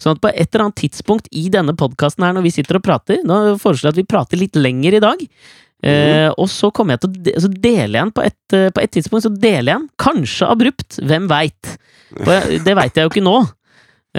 [0.00, 2.86] Sånn at på et eller annet tidspunkt i denne podkasten her, når vi sitter og
[2.86, 5.26] prater Nå foreslår jeg at vi prater litt lenger i dag.
[5.80, 6.34] Mm.
[6.36, 8.82] og så kommer jeg til å de så deler jeg den på et, eh, på
[8.82, 9.24] et tidspunkt.
[9.24, 11.76] Så deler jeg den, kanskje abrupt, hvem veit?
[12.10, 13.38] Det veit jeg jo ikke nå.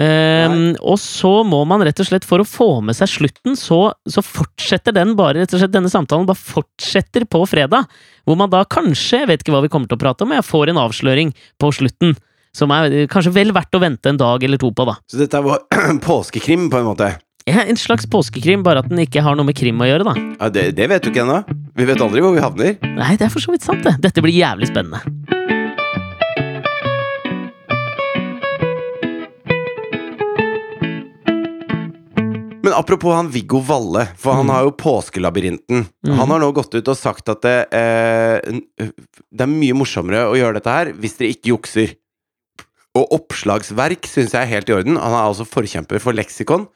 [0.00, 3.92] Ehm, og så må man rett og slett, for å få med seg slutten, så,
[4.08, 7.90] så fortsetter den bare, rett og slett denne samtalen bare fortsetter på fredag.
[8.24, 10.46] Hvor man da kanskje, jeg vet ikke hva vi kommer til å prate om, jeg
[10.48, 12.16] får en avsløring på slutten.
[12.56, 14.98] Som er kanskje vel verdt å vente en dag eller to på, da.
[15.08, 15.64] Så dette var
[16.08, 17.14] påskekrim, på en måte?
[17.48, 20.14] Ja, en slags påskekrim, bare at den ikke har noe med krim å gjøre, da.
[20.38, 21.40] Ja, det, det vet du ikke ennå.
[21.74, 22.76] Vi vet aldri hvor vi havner.
[22.94, 23.96] Nei, det er for så vidt sant, det.
[24.04, 25.02] Dette blir jævlig spennende.
[32.62, 34.52] Men apropos han Viggo Valle, for han Mm.
[34.54, 35.86] har jo Påskelabyrinten.
[36.06, 36.14] Mm.
[36.18, 38.40] Han har nå gått ut og sagt at det, eh,
[38.78, 41.96] det er mye morsommere å gjøre dette her hvis dere ikke jukser.
[42.94, 44.96] Og oppslagsverk syns jeg er helt i orden.
[45.00, 46.68] Han er altså forkjemper for leksikon.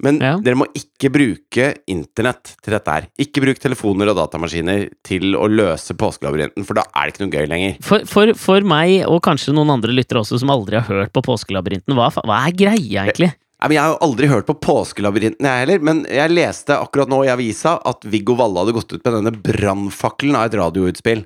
[0.00, 0.36] Men Ja.
[0.38, 3.06] dere må ikke bruke internett til dette her.
[3.18, 7.34] Ikke bruk telefoner og datamaskiner til å løse Påskelabyrinten, for da er det ikke noe
[7.34, 7.76] gøy lenger.
[7.82, 11.20] For, for, for meg, og kanskje noen andre lyttere også, som aldri har hørt på
[11.26, 13.32] Påskelabyrinten, hva, hva er greia, egentlig?
[13.58, 15.82] Jeg har jo aldri hørt på Påskelabyrinten, jeg heller.
[15.82, 19.34] Men jeg leste akkurat nå i avisa at Viggo Valle hadde gått ut med denne
[19.34, 21.24] brannfakkelen av et radioutspill.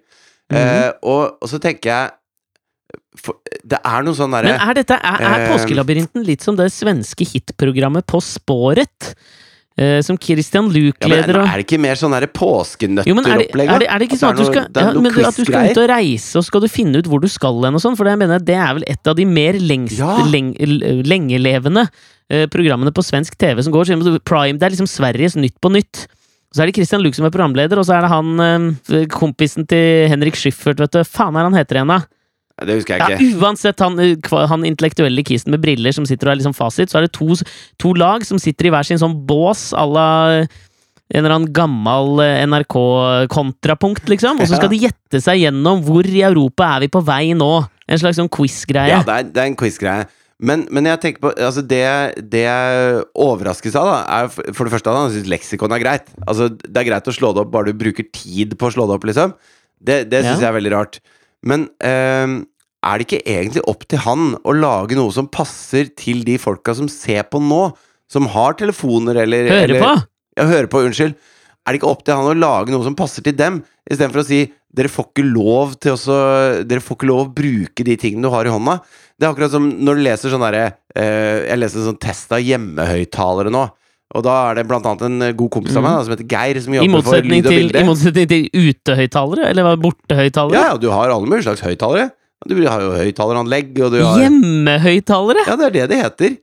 [0.53, 0.59] Mhm.
[0.59, 2.11] eh, og, og så tenker jeg
[3.16, 6.66] for, Det er noe sånn Men er, dette, er, er Eh, Påskelabyrinten litt som det
[6.75, 9.12] svenske hitprogrammet På spåret?
[9.77, 13.71] Eh, som Christian Luke ja, leder og Er det ikke mer sånn påskenøtter-opplegg?
[13.73, 15.71] er det, er, er det ikke sånn at du skal, ja, men at du skal
[15.71, 17.97] ut og reise, og skal du finne ut hvor du skal hen og sånn?
[17.97, 20.18] For det, mener, det er vel et av de mer lengst, Ja.
[20.29, 20.53] leng,
[21.09, 21.87] lengelevende
[22.33, 23.92] eh, programmene på svensk TV som går.
[24.25, 26.07] Prime, det er liksom Sveriges Nytt på nytt.
[26.53, 29.68] Så er det Christian Luke som er programleder, og så er det han eh, kompisen
[29.68, 31.01] til Henrik Schyffert, vet du.
[31.09, 32.03] Faen er han heter igjen, da?
[32.62, 33.40] Det husker jeg ikke.
[33.40, 37.01] uansett, han, eh, han intellektuelle kisen med briller som sitter og er liksom fasit, så
[37.01, 37.33] er det to,
[37.81, 40.11] to lag som sitter i hver sin sånn bås à la
[41.12, 44.38] en eller annen gammel NRK-kontrapunkt, liksom.
[44.40, 47.51] Og så skal de gjette seg gjennom hvor i Europa er vi på vei nå.
[47.85, 48.95] En slags sånn quiz-greie.
[48.95, 50.07] Ja, det er, det er en quiz-greie.
[50.42, 51.83] Men, men jeg tenker på altså det,
[52.33, 56.09] det jeg overraskes av, da, er for det første at han syns leksikon er greit.
[56.26, 58.88] Altså, det er greit å slå det opp, bare du bruker tid på å slå
[58.90, 59.37] det opp, liksom.
[59.78, 60.48] Det, det syns Ja.
[60.48, 60.98] jeg er veldig rart.
[61.46, 62.40] Men ehm,
[62.83, 66.74] er det ikke egentlig opp til han å lage noe som passer til de folka
[66.74, 67.68] som ser på nå?
[68.11, 69.92] Som har telefoner eller Hører eller, på!
[70.38, 71.14] Ja, hører på, unnskyld.
[71.62, 74.26] Er det ikke opp til han å lage noe som passer til dem, istedenfor å
[74.26, 76.14] si dere får ikke lov til også,
[76.64, 78.78] Dere får ikke lov å bruke de tingene du har i hånda.
[79.23, 80.65] Det er akkurat som når du leser sånn derre
[80.99, 83.69] eh, Jeg leser en sånn test av hjemmehøyttalere nå.
[84.13, 86.27] Og da er det blant annet en eh, god kompis av meg da, som heter
[86.29, 90.59] Geir, som jobber for lyd og til, I motsetning til utehøyttalere, eller bortehøyttalere?
[90.59, 92.11] Ja, ja, du har alle mulige slags høyttalere.
[92.51, 95.47] Du har jo høyttaleranlegg, og du har Hjemmehøyttalere!
[95.47, 96.35] Ja, det er det det heter.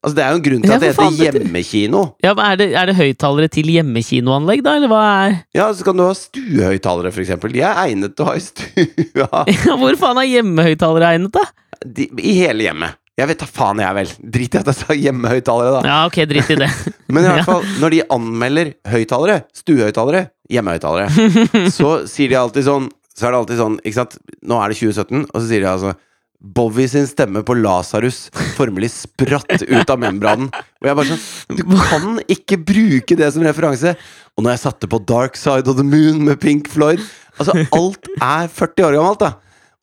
[0.00, 2.02] Altså, det er jo en grunn til at det heter hjemmekino.
[2.24, 5.84] Ja, men er det, er det høyttalere til hjemmekinoanlegg, da, eller hva er Ja, så
[5.84, 7.52] kan du ha stuehøyttalere, for eksempel.
[7.52, 9.42] De er egnet til å ha i stua.
[9.66, 11.44] Ja, Hvor faen er hjemmehøyttalere egnet, da?
[11.86, 12.98] De, I hele hjemmet.
[13.20, 14.12] Jeg vet da faen, jeg vel.
[14.36, 15.80] Drit i at jeg sa hjemmehøyttalere, da.
[15.84, 16.68] Ja, ok, drit i det.
[17.12, 21.32] Men i hvert fall, når de anmelder høyttalere, stuehøyttalere, hjemmehøyttalere,
[21.78, 24.16] så sier de alltid sånn Så er det alltid sånn, ikke sant
[24.46, 25.92] Nå er det 2017, og så sier de altså
[26.40, 30.48] Bowie sin stemme på Lasarus formelig spratt ut av membranen.
[30.80, 33.92] Og jeg bare sånn Du kan ikke bruke det som referanse!
[34.38, 37.02] Og når jeg satte på Dark Side of the Moon med Pink Floyd
[37.36, 39.34] Altså, alt er 40 år gammelt, da!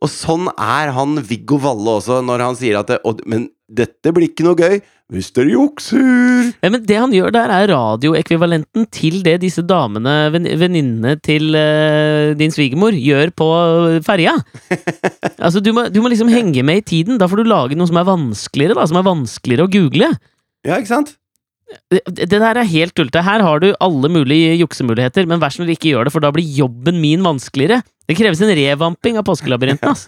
[0.04, 4.30] Og sånn er han Viggo Valle også, når han sier at det, Men dette blir
[4.30, 4.78] ikke noe gøy
[5.12, 6.50] hvis dere jukser!
[6.60, 12.34] Ja, men det han gjør der, er radioekvivalenten til det disse damene, venninnene til uh,
[12.36, 13.48] din svigermor, gjør på
[14.04, 14.34] ferja.
[15.46, 17.22] altså, du må, du må liksom henge med i tiden.
[17.22, 20.12] Da får du lage noe som er vanskeligere, da, som er vanskeligere å google.
[20.68, 21.16] Ja, ikke sant?
[21.92, 23.24] Det, det der er helt tullete.
[23.24, 26.36] Her har du alle mulige juksemuligheter, men vær så snill, ikke gjør det, for da
[26.36, 27.80] blir jobben min vanskeligere.
[28.08, 30.08] Det kreves en revamping av påskelabyrinten, ass.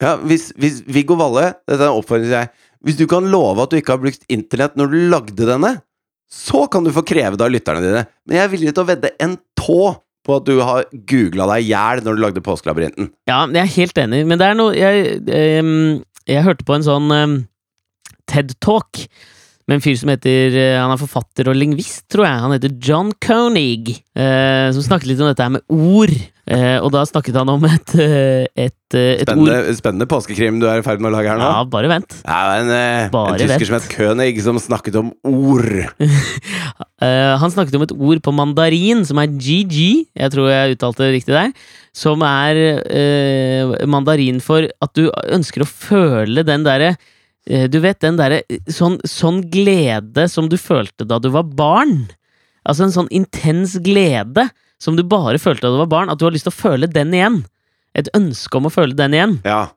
[0.00, 2.52] Ja, hvis, hvis Viggo Valle Dette er en oppfordring til deg.
[2.86, 5.74] Hvis du kan love at du ikke har brukt internett når du lagde denne,
[6.30, 8.04] så kan du få kreve det av lytterne dine.
[8.24, 9.82] Men jeg er villig til å vedde en tå
[10.24, 13.10] på at du har googla deg i hjel når du lagde Påskelabyrinten.
[13.28, 16.86] Ja, jeg er helt enig, men det er noe Jeg, jeg, jeg hørte på en
[16.86, 17.36] sånn um,
[18.30, 19.04] TED-talk
[19.70, 22.42] med en fyr som heter eh, Han er forfatter og lingvist, tror jeg.
[22.42, 26.14] Han heter John Koenig, eh, som snakket litt om dette her med ord.
[26.50, 30.80] Eh, og da snakket han om et, et, et, spennende, ord Spennende, påskekrim du er
[30.80, 31.46] i ferd med å lage her nå.
[31.46, 32.16] Ja, bare vent.
[32.24, 33.68] Er en, eh, Bare en tysker vent.
[33.68, 35.70] som het König, som snakket om ord.
[37.00, 39.78] Eh, han snakket om et ord på mandarin som er GG,
[40.20, 41.54] jeg tror jeg uttalte det riktig der,
[41.96, 47.06] som er eh, mandarin for at du ønsker å føle den derre eh,
[47.48, 52.10] Du vet den derre sånn, sånn glede som du følte da du var barn.
[52.68, 54.50] Altså en sånn intens glede
[54.80, 56.88] som du bare følte da du var barn, at du har lyst til å føle
[56.90, 57.40] den igjen.
[57.96, 59.38] Et ønske om å føle den igjen.
[59.44, 59.70] Ja.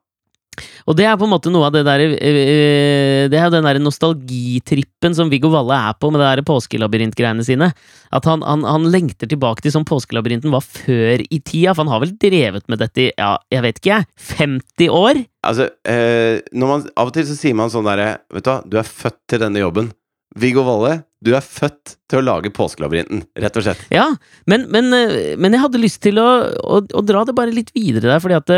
[0.87, 3.67] Og det er på en måte noe av det der øh, Det er jo den
[3.67, 7.71] der nostalgitrippen som Viggo Valle er på med det der påskelabyrintgreiene sine.
[8.13, 11.73] At han, han, han lengter tilbake til sånn påskelabyrinten var før i tida.
[11.73, 15.23] For han har vel drevet med dette i, ja, jeg vet ikke jeg, 50 år?
[15.43, 18.79] Altså, eh, man, av og til så sier man sånn derre Vet du hva, du
[18.79, 19.91] er født til denne jobben.
[20.39, 23.83] Viggo Valle, du er født til å lage Påskelabyrinten, rett og slett.
[23.93, 24.07] Ja,
[24.49, 28.09] men, men, men jeg hadde lyst til å, å, å dra det bare litt videre
[28.09, 28.53] der, fordi at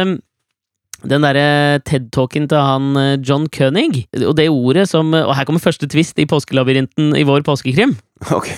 [1.09, 3.93] den derre TED-talken til han øh, John Cunning,
[4.25, 7.95] og det ordet som Og her kommer første twist i påskelabyrinten i vår påskekrim.
[8.31, 8.55] Okay.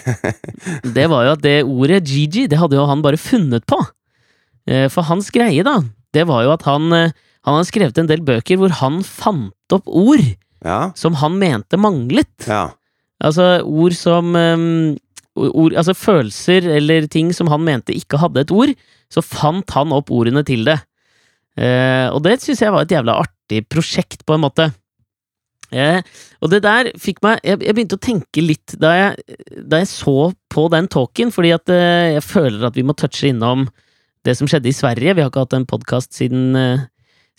[0.98, 3.80] Det var jo at det ordet Gigi, det hadde jo han bare funnet på.
[4.70, 5.80] Eh, For hans greie, da,
[6.14, 7.12] det var jo at han eh,
[7.48, 10.24] Han hadde skrevet en del bøker hvor han fant opp ord
[10.66, 10.92] Ja.
[10.96, 12.30] som han mente manglet.
[12.48, 12.70] Ja.
[13.24, 14.98] Altså ord som um,
[15.38, 18.74] ord, Altså følelser eller ting som han mente ikke hadde et ord,
[19.10, 20.78] så fant han opp ordene til det.
[21.58, 24.70] Eh, og det syns jeg var et jævla artig prosjekt, på en måte.
[25.74, 26.00] Eh,
[26.40, 29.36] og det der fikk meg Jeg, jeg begynte å tenke litt da jeg,
[29.68, 33.28] da jeg så på den talken, fordi at eh, jeg føler at vi må touche
[33.28, 33.66] innom
[34.28, 35.16] det som skjedde i Sverige.
[35.16, 36.86] Vi har ikke hatt en podkast siden, eh,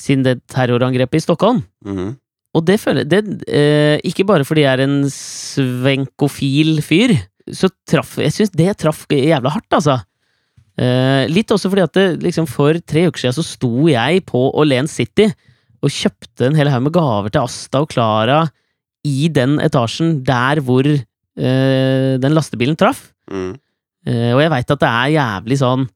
[0.00, 1.64] siden det terrorangrepet i Stockholm.
[1.86, 2.16] Mhm.
[2.56, 7.12] Og det føler jeg eh, Ikke bare fordi jeg er en svenkofil fyr,
[7.52, 9.98] så traff Jeg syns det traff jævla hardt, altså.
[10.78, 14.44] Eh, litt også fordi at det, liksom for tre uker siden så sto jeg på
[14.54, 15.26] Åhléns City
[15.82, 18.44] og kjøpte en hel haug med gaver til Asta og Klara
[19.06, 23.08] i den etasjen der hvor eh, den lastebilen traff.
[23.30, 23.56] Mm.
[24.06, 25.86] Eh, og jeg veit at det er jævlig sånn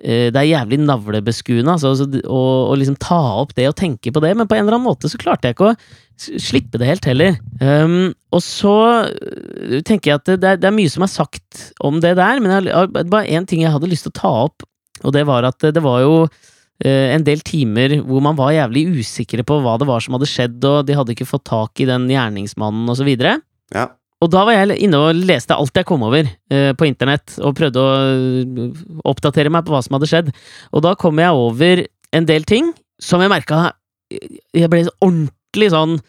[0.00, 4.30] Det er jævlig navlebeskuende altså, altså, å, liksom ta opp det og tenke på det,
[4.32, 5.74] men på en eller annen måte så klarte jeg ikke å
[6.20, 7.36] slippe det helt heller.
[7.60, 8.74] Um, og så
[9.08, 12.42] øh, tenker jeg at det, er, det er mye som er sagt om det der,
[12.42, 14.66] men jeg, bare én ting jeg hadde lyst til å ta opp,
[15.00, 18.86] og det var at det var jo uh, en del timer hvor man var jævlig
[19.00, 21.88] usikre på hva det var som hadde skjedd, og de hadde ikke fått tak i
[21.88, 23.38] den gjerningsmannen, og så videre.
[23.74, 23.88] Ja.
[24.20, 27.56] Og da var jeg inne og leste alt jeg kom over eh, på internett, og
[27.56, 30.30] prøvde å eh, oppdatere meg på hva som hadde skjedd.
[30.76, 31.84] Og da kom jeg over
[32.16, 33.70] en del ting som jeg merka
[34.10, 36.00] Jeg ble ordentlig sånn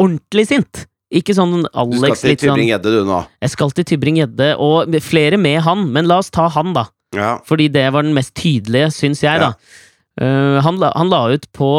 [0.00, 0.86] Ordentlig sint.
[1.12, 3.18] Ikke sånn Alex Du skal til sånn Tybring-Gjedde, du, nå.
[3.44, 6.86] Jeg skal til Tybring-Gjedde, og flere med han, men la oss ta han, da.
[7.16, 7.34] Ja.
[7.44, 9.52] Fordi det var den mest tydelige, syns jeg, da.
[10.20, 11.70] Uh, han, la, han la ut på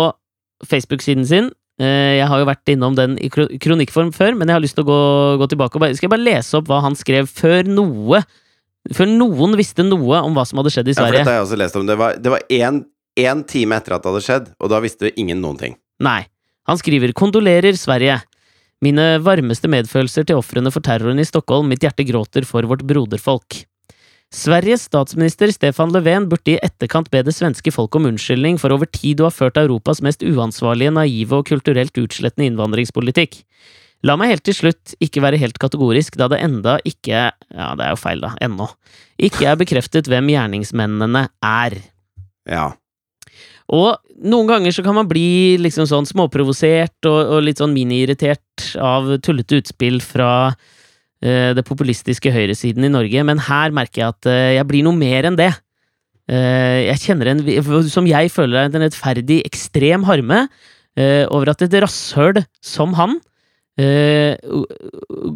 [0.67, 4.63] Facebook-siden sin eh, Jeg har jo vært innom den i kronikkform før, men jeg har
[4.63, 5.01] lyst til å gå,
[5.41, 8.21] gå tilbake og bare, Skal jeg bare lese opp hva han skrev før noe
[8.93, 11.21] Før noen visste noe om hva som hadde skjedd i ja, for Sverige?
[11.21, 11.87] dette har jeg også lest om.
[11.89, 15.41] Det var, det var én time etter at det hadde skjedd, og da visste ingen
[15.43, 15.75] noen ting.
[16.01, 16.23] Nei.
[16.69, 18.21] Han skriver 'Kondolerer, Sverige'.
[18.81, 21.69] Mine varmeste medfølelser til ofrene for terroren i Stockholm.
[21.69, 23.61] Mitt hjerte gråter for vårt broderfolk.
[24.31, 28.87] Sveriges statsminister Stefan Löfven burde i etterkant be det svenske folk om unnskyldning for over
[28.87, 33.41] tid å ha ført Europas mest uansvarlige, naive og kulturelt utslettende innvandringspolitikk.
[34.07, 37.85] La meg helt til slutt ikke være helt kategorisk, da det enda ikke Ja, det
[37.85, 38.31] er jo feil, da.
[38.41, 38.69] Ennå.
[39.19, 41.75] Ikke er bekreftet hvem gjerningsmennene er.
[42.49, 42.71] Ja.
[43.71, 48.71] Og noen ganger så kan man bli liksom sånn småprovosert og, og litt sånn mini-irritert
[48.79, 50.31] av tullete utspill fra
[51.21, 55.29] det populistiske høyresiden i Norge, men her merker jeg at eh, jeg blir noe mer
[55.29, 55.51] enn det.
[56.31, 57.43] Eh, jeg kjenner en,
[57.91, 60.45] som jeg føler er en rettferdig, ekstrem harme
[60.95, 63.17] eh, over at et rasshøl som han
[63.81, 64.37] eh,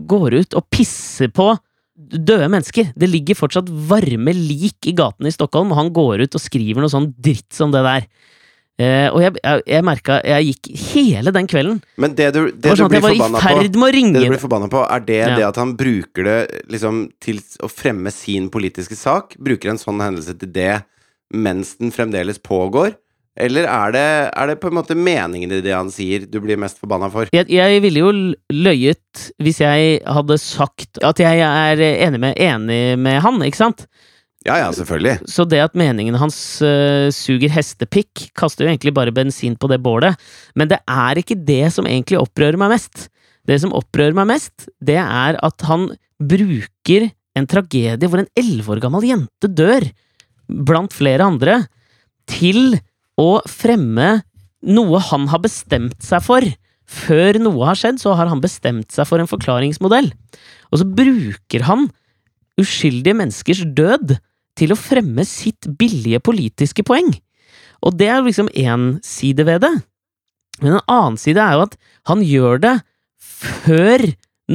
[0.07, 1.51] går ut og pisser på
[1.95, 2.91] døde mennesker.
[2.95, 6.83] Det ligger fortsatt varme lik i gatene i Stockholm, og han går ut og skriver
[6.83, 8.07] noe sånn dritt som det der.
[8.75, 11.77] Eh, og jeg, jeg, jeg merka Jeg gikk hele den kvelden.
[11.95, 15.19] Men det du, Det det var du sånn blir forbanna på det på, er det,
[15.21, 15.35] Ja.
[15.37, 16.39] det at han bruker det
[16.73, 19.37] liksom til å fremme sin politiske sak?
[19.39, 20.83] Bruker en sånn hendelse til det
[21.31, 22.97] mens den fremdeles pågår?
[23.35, 26.59] Eller er det, er det på en måte meningen i det han sier, du blir
[26.59, 27.27] mest forbanna for?
[27.35, 28.11] jeg, jeg ville jo
[28.55, 33.87] løyet hvis jeg hadde sagt at jeg er enig med, enig med han, ikke sant?
[34.45, 35.17] Ja ja, selvfølgelig.
[35.31, 39.79] Så det at meningen hans uh, suger hestepikk, kaster jo egentlig bare bensin på det
[39.81, 40.19] bålet.
[40.53, 43.07] Men det er ikke det som egentlig opprører meg mest.
[43.49, 45.89] Det som opprører meg mest, det er at han
[46.21, 49.87] bruker en tragedie hvor en elleve år gammel jente dør,
[50.45, 51.63] blant flere andre,
[52.29, 52.77] til
[53.17, 54.21] å fremme
[54.65, 56.45] noe han har bestemt seg for.
[56.85, 60.11] Før noe har skjedd, så har han bestemt seg for en forklaringsmodell.
[60.69, 61.89] Og så bruker han
[62.61, 64.15] uskyldige menneskers død
[64.57, 67.11] til å fremme sitt billige politiske poeng.
[67.85, 69.73] Og det er liksom én side ved det.
[70.63, 71.75] Men en annen side er jo at
[72.09, 72.75] han gjør det
[73.19, 74.05] før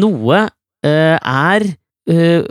[0.01, 1.67] noe uh, er
[2.11, 2.43] uh,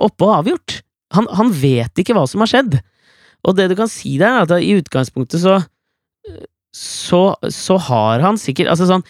[0.00, 0.78] oppe og avgjort.
[1.16, 2.78] Han, han vet ikke hva som har skjedd.
[3.46, 5.58] Og det du kan si der, er at i utgangspunktet så
[6.74, 9.04] så, så har han sikkert Altså sånn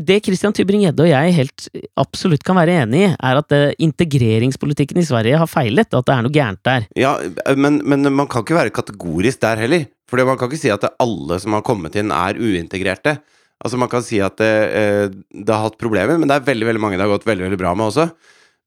[0.00, 1.66] Det Christian Tybring-Gjedde og jeg helt
[2.00, 6.14] absolutt kan være enig i, er at det, integreringspolitikken i Sverige har feilet, at det
[6.14, 6.86] er noe gærent der.
[6.98, 7.12] Ja,
[7.58, 9.84] men, men man kan ikke være kategorisk der heller.
[10.08, 13.16] For man kan ikke si at alle som har kommet inn, er uintegrerte.
[13.62, 16.68] Altså Man kan si at det, eh, det, har hatt problemer, men det er veldig
[16.68, 18.08] veldig mange det har gått veldig veldig bra med også.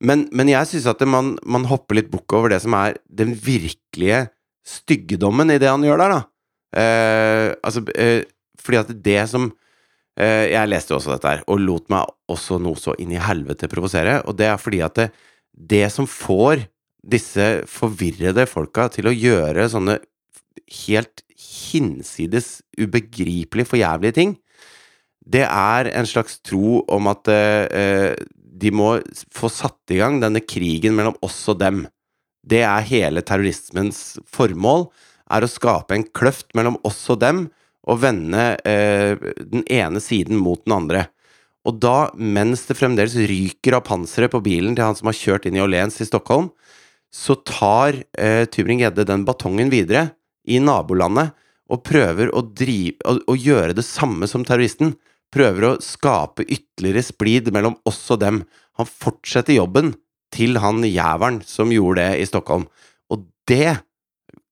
[0.05, 3.33] Men, men jeg syns at man, man, hopper litt bukk over det som er den
[3.35, 4.25] virkelige
[4.65, 6.21] styggedommen i det han gjør der, da.
[6.75, 8.23] Eh, altså, eh,
[8.65, 9.49] fordi at det som
[10.17, 13.21] eh, Jeg leste jo også dette her, og lot meg også noe så inn i
[13.21, 14.21] helvete provosere.
[14.25, 15.09] Og det er fordi at det,
[15.53, 16.65] det som får
[17.05, 19.99] disse forvirrede folka til å gjøre sånne
[20.87, 24.33] helt hinsides ubegripelig forjævlige ting,
[25.25, 28.95] det er en slags tro om at eh, de må
[29.33, 31.85] få satt i gang denne krigen mellom oss og dem.
[32.45, 34.87] Det er hele terrorismens formål,
[35.33, 37.47] er å skape en kløft mellom oss og dem,
[37.85, 41.05] og vende eh, den ene siden mot den andre.
[41.65, 45.47] Og da, mens det fremdeles ryker av panseret på bilen til han som har kjørt
[45.49, 46.51] inn i Åhléns i Stockholm,
[47.13, 50.09] så tar eh, Tybring-Gjedde den batongen videre
[50.45, 51.33] i nabolandet
[51.71, 54.93] og prøver å, drive, å, å, gjøre det samme som terroristen.
[55.33, 58.43] Prøver å skape ytterligere splid mellom oss og dem.
[58.77, 59.95] Han fortsetter jobben
[60.35, 62.67] til han jævelen som gjorde det i Stockholm.
[63.09, 63.79] Og det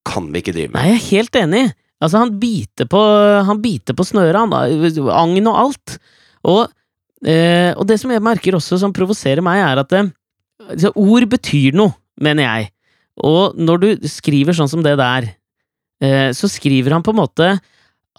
[0.08, 0.80] kan vi ikke drive med.
[0.80, 1.64] Nei, jeg er helt enig.
[2.04, 3.02] Altså, han biter på,
[3.48, 4.54] han biter på snøret, han.
[4.54, 5.98] Agn og alt.
[6.44, 6.66] Og,
[7.24, 11.78] eh, og, det som jeg merker også som provoserer meg, er at altså, ord betyr
[11.80, 12.74] noe, mener jeg.
[13.24, 15.30] Og når du skriver sånn som det der,
[16.04, 17.48] eh, så skriver han på en måte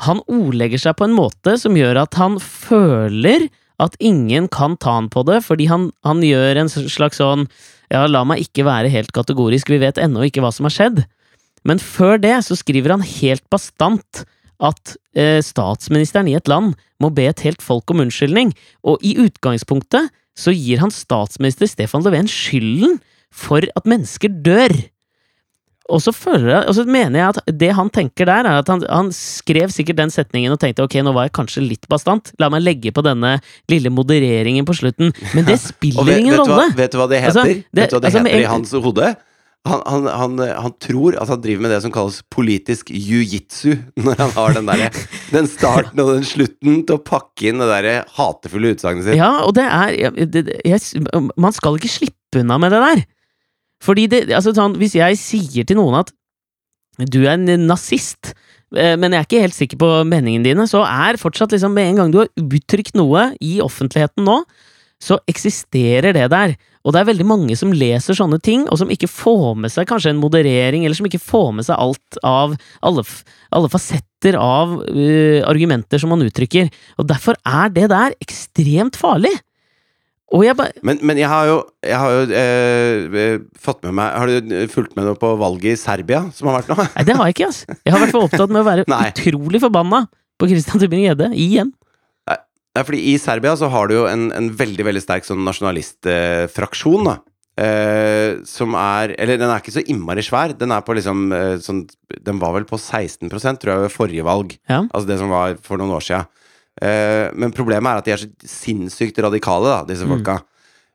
[0.06, 3.48] Han ordlegger seg på en måte som gjør at han føler
[3.82, 7.48] at ingen kan ta han på det, fordi han, han gjør en slags sånn
[7.92, 11.04] Ja, la meg ikke være helt kategorisk, vi vet ennå ikke hva som har skjedd.
[11.68, 14.24] Men før det så skriver han helt bastant
[14.64, 18.52] at eh, statsministeren i et land må be et helt folk om unnskyldning,
[18.86, 22.98] og i utgangspunktet så gir han statsminister Stefan Löfven skylden
[23.34, 24.74] for at mennesker dør.
[25.92, 28.80] Og så, jeg, og så mener jeg at det han tenker der, er at han,
[28.88, 32.48] han, skrev sikkert den setningen og tenkte ok, nå var jeg kanskje litt bastant, la
[32.52, 33.34] meg legge på denne
[33.68, 35.12] lille modereringen på slutten.
[35.36, 36.70] Men det spiller vet, ingen rolle.
[36.78, 37.60] Vet du hva det altså, heter?
[37.60, 39.12] Altså, det, vet du hva det altså, heter i hans hode?
[39.64, 44.18] Han, han, han, han, tror at han driver med det som kalles politisk jiu-jitsu, når
[44.20, 44.98] han har den, der,
[45.36, 49.16] den starten og den slutten til å pakke inn det der hatefulle utsagnet sitt.
[49.16, 51.06] Ja, og det er det, jeg,
[51.40, 53.04] Man skal ikke slippe unna med det der.
[53.84, 56.12] Fordi det, altså sånn, Hvis jeg sier til noen at
[57.10, 58.34] du er en nazist,
[58.76, 61.88] eh, men jeg er ikke helt sikker på meningene dine, så er fortsatt liksom med
[61.88, 64.36] en gang du har uttrykt noe i offentligheten nå,
[65.02, 66.54] så eksisterer det der.
[66.84, 69.88] Og det er veldig mange som leser sånne ting, og som ikke får med seg
[69.88, 72.52] kanskje en moderering, eller som ikke får med seg alt av
[72.84, 73.04] alle,
[73.56, 76.68] alle fasetter av uh, argumenter som man uttrykker.
[77.00, 79.32] Og derfor er det der ekstremt farlig.
[80.34, 84.54] Jeg men, men, jeg har jo, jeg har jo eh, fått med meg Har du
[84.72, 86.78] fulgt med noe på valget i Serbia som har vært nå?
[86.80, 87.76] Nei, det har jeg ikke, altså.
[87.76, 90.00] Jeg har vært for opptatt med å være utrolig forbanna
[90.40, 91.70] på Christian Tybring-Gjedde igjen.
[92.74, 97.06] Ja, fordi I Serbia så har du jo en, en veldig veldig sterk sånn nasjonalistfraksjon.
[97.06, 97.14] da
[97.62, 100.56] eh, Som er Eller den er ikke så innmari svær.
[100.58, 101.84] Den er på liksom eh, sånn
[102.18, 104.56] Den var vel på 16% tror jeg, ved forrige valg.
[104.66, 104.82] Ja.
[104.90, 106.24] Altså det som var for noen år sia.
[106.82, 110.16] Eh, men problemet er at de er så sinnssykt radikale, da, disse mm.
[110.16, 110.40] folka.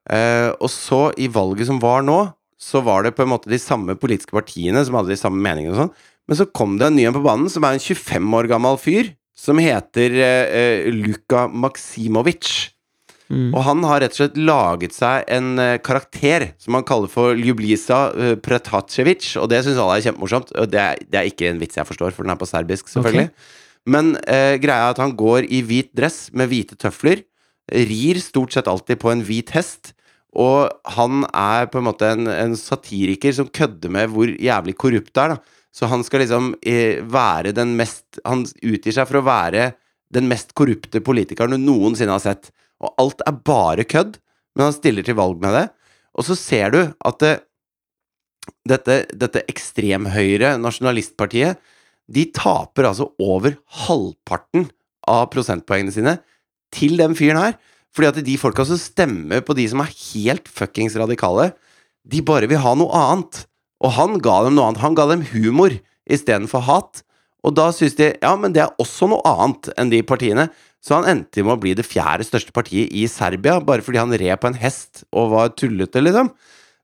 [0.09, 0.55] Mm.
[0.57, 2.15] og så, i valget som var nå,
[2.57, 5.75] så var det på en måte de samme politiske partiene som hadde de samme meningene
[5.75, 5.91] og sånn.
[6.25, 8.79] Men så kom det en ny en på banen, som er en 25 år gammel
[8.81, 12.73] fyr som heter uh, Luka Maksimovic.
[13.29, 13.51] Mm.
[13.53, 17.37] Og han har rett og slett laget seg en eh, karakter som han kaller for
[17.37, 20.49] Ljublisa uh, Pretacevic, og det syns alle er kjempemorsomt.
[20.73, 23.27] Det er, det er, ikke en vits jeg forstår, for den er på serbisk, selvfølgelig.
[23.29, 23.91] Okay.
[23.93, 27.21] Men uh, greia er at han går i hvit dress med hvite tøfler,
[27.69, 29.93] rir stort sett alltid på en hvit hest.
[30.33, 35.13] Og han er på en måte en, en satiriker som kødder med hvor jævlig korrupt
[35.13, 35.37] det er.
[35.37, 39.73] da så han skal liksom eh, være den mest Han utgir seg for å være
[40.09, 42.49] den mest korrupte politikeren du noensinne har sett.
[42.81, 44.17] Og alt er bare kødd,
[44.57, 45.67] men han stiller til valg med det.
[46.17, 47.33] Og så ser du at det,
[48.65, 51.59] dette, dette ekstremhøyre nasjonalistpartiet
[52.09, 54.65] De taper altså over halvparten
[55.05, 56.15] av prosentpoengene sine
[56.73, 57.59] til den fyren her.
[57.93, 61.51] Fordi at de folka som stemmer på de som er helt fuckings radikale,
[62.01, 63.43] de bare vil ha noe annet.
[63.79, 64.83] Og han ga dem noe annet.
[64.83, 65.75] Han ga dem humor
[66.09, 67.03] istedenfor hat.
[67.47, 70.49] Og da syns de ja, men det er også noe annet enn de partiene.
[70.83, 74.15] Så han endte med å bli det fjerde største partiet i Serbia, bare fordi han
[74.15, 76.31] red på en hest og var tullete, liksom.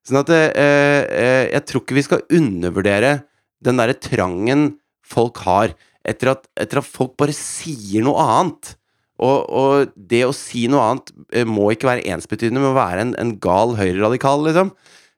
[0.06, 3.14] Sånn at eh, eh, jeg tror ikke vi skal undervurdere
[3.66, 4.76] den derre trangen
[5.06, 5.74] folk har
[6.06, 8.76] etter at, etter at folk bare sier noe annet.
[9.16, 13.06] Og, og, det å si noe annet eh, må ikke være ensbetydende med å være
[13.06, 14.74] en, en gal høyreradikal, liksom.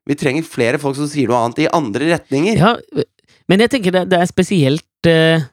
[0.08, 2.60] Vi trenger flere folk som sier noe annet i andre retninger.
[2.60, 3.06] Ja,
[3.52, 5.48] men jeg tenker det, det er spesielt eh,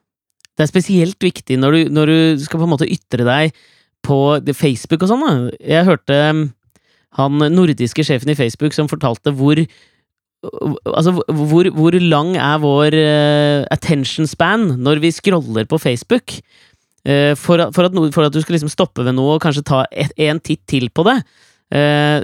[0.55, 3.65] Det er spesielt viktig når du, når du skal på en måte ytre deg
[4.05, 4.19] på
[4.53, 5.49] Facebook og sånn.
[5.65, 6.45] Jeg hørte um,
[7.17, 9.65] han nordiske sjefen i Facebook som fortalte hvor
[10.45, 16.35] Altså, hvor, hvor lang er vår uh, attention span når vi scroller på Facebook?
[17.09, 19.65] Uh, for, at, for, at for, at, du skal liksom stoppe ved noe og kanskje
[19.65, 21.17] ta et, en titt til på det,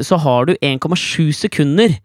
[0.05, 1.97] så har du 1,7 sekunder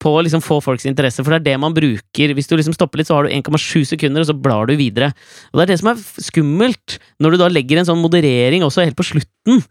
[0.00, 2.34] på å liksom få folks interesse, for det er det man bruker.
[2.36, 5.12] Hvis du liksom stopper litt, så har du 1,7 sekunder, og så blar du videre.
[5.52, 8.86] Og det er det som er skummelt, når du da legger en sånn moderering også
[8.86, 9.62] helt på slutten.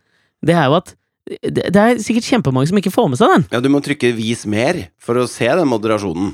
[0.46, 0.96] Det er jo at
[1.30, 3.44] det er sikkert kjempemange som ikke får med seg den.
[3.54, 6.34] Ja, du må trykke 'vis mer' for å se den moderasjonen.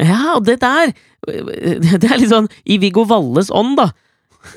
[0.00, 0.94] Ja, og det der
[2.02, 3.92] Det er litt sånn i Viggo Valles ånd, da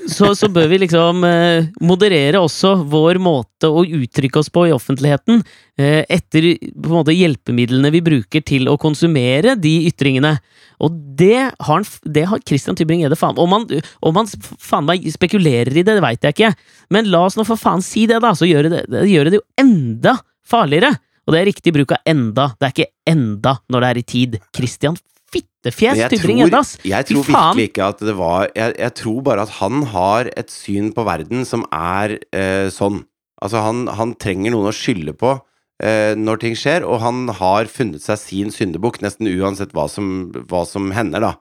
[0.10, 4.74] så, så, bør vi liksom eh, moderere også vår måte å uttrykke oss på i
[4.76, 5.42] offentligheten,
[5.80, 6.52] eh, etter
[6.90, 10.36] måte hjelpemidlene vi bruker til å konsumere de ytringene.
[10.84, 13.66] Og det har, det har Christian Tybring-Gjedde faen Om han,
[14.04, 16.54] om han faen meg spekulerer i det, det veit jeg ikke,
[16.92, 19.40] men la oss nå for faen si det, da, så gjør det, det, gjør det
[19.40, 20.96] jo enda farligere.
[21.26, 24.10] Og det er riktig bruk av enda, det er ikke enda når det er i
[24.12, 24.40] tid.
[24.56, 25.00] Christian
[25.36, 26.76] fittefjes Tybring-Gjedde, ass!
[26.88, 30.54] Jeg tror virkelig ikke at det var jeg, jeg, tror bare at han har et
[30.54, 33.04] syn på verden som er eh, sånn.
[33.44, 35.36] Altså, han, han, trenger noen å skylde på
[35.84, 40.32] eh, når ting skjer, og han har funnet seg sin syndebukk, nesten uansett hva som,
[40.50, 41.36] hva som hender, da.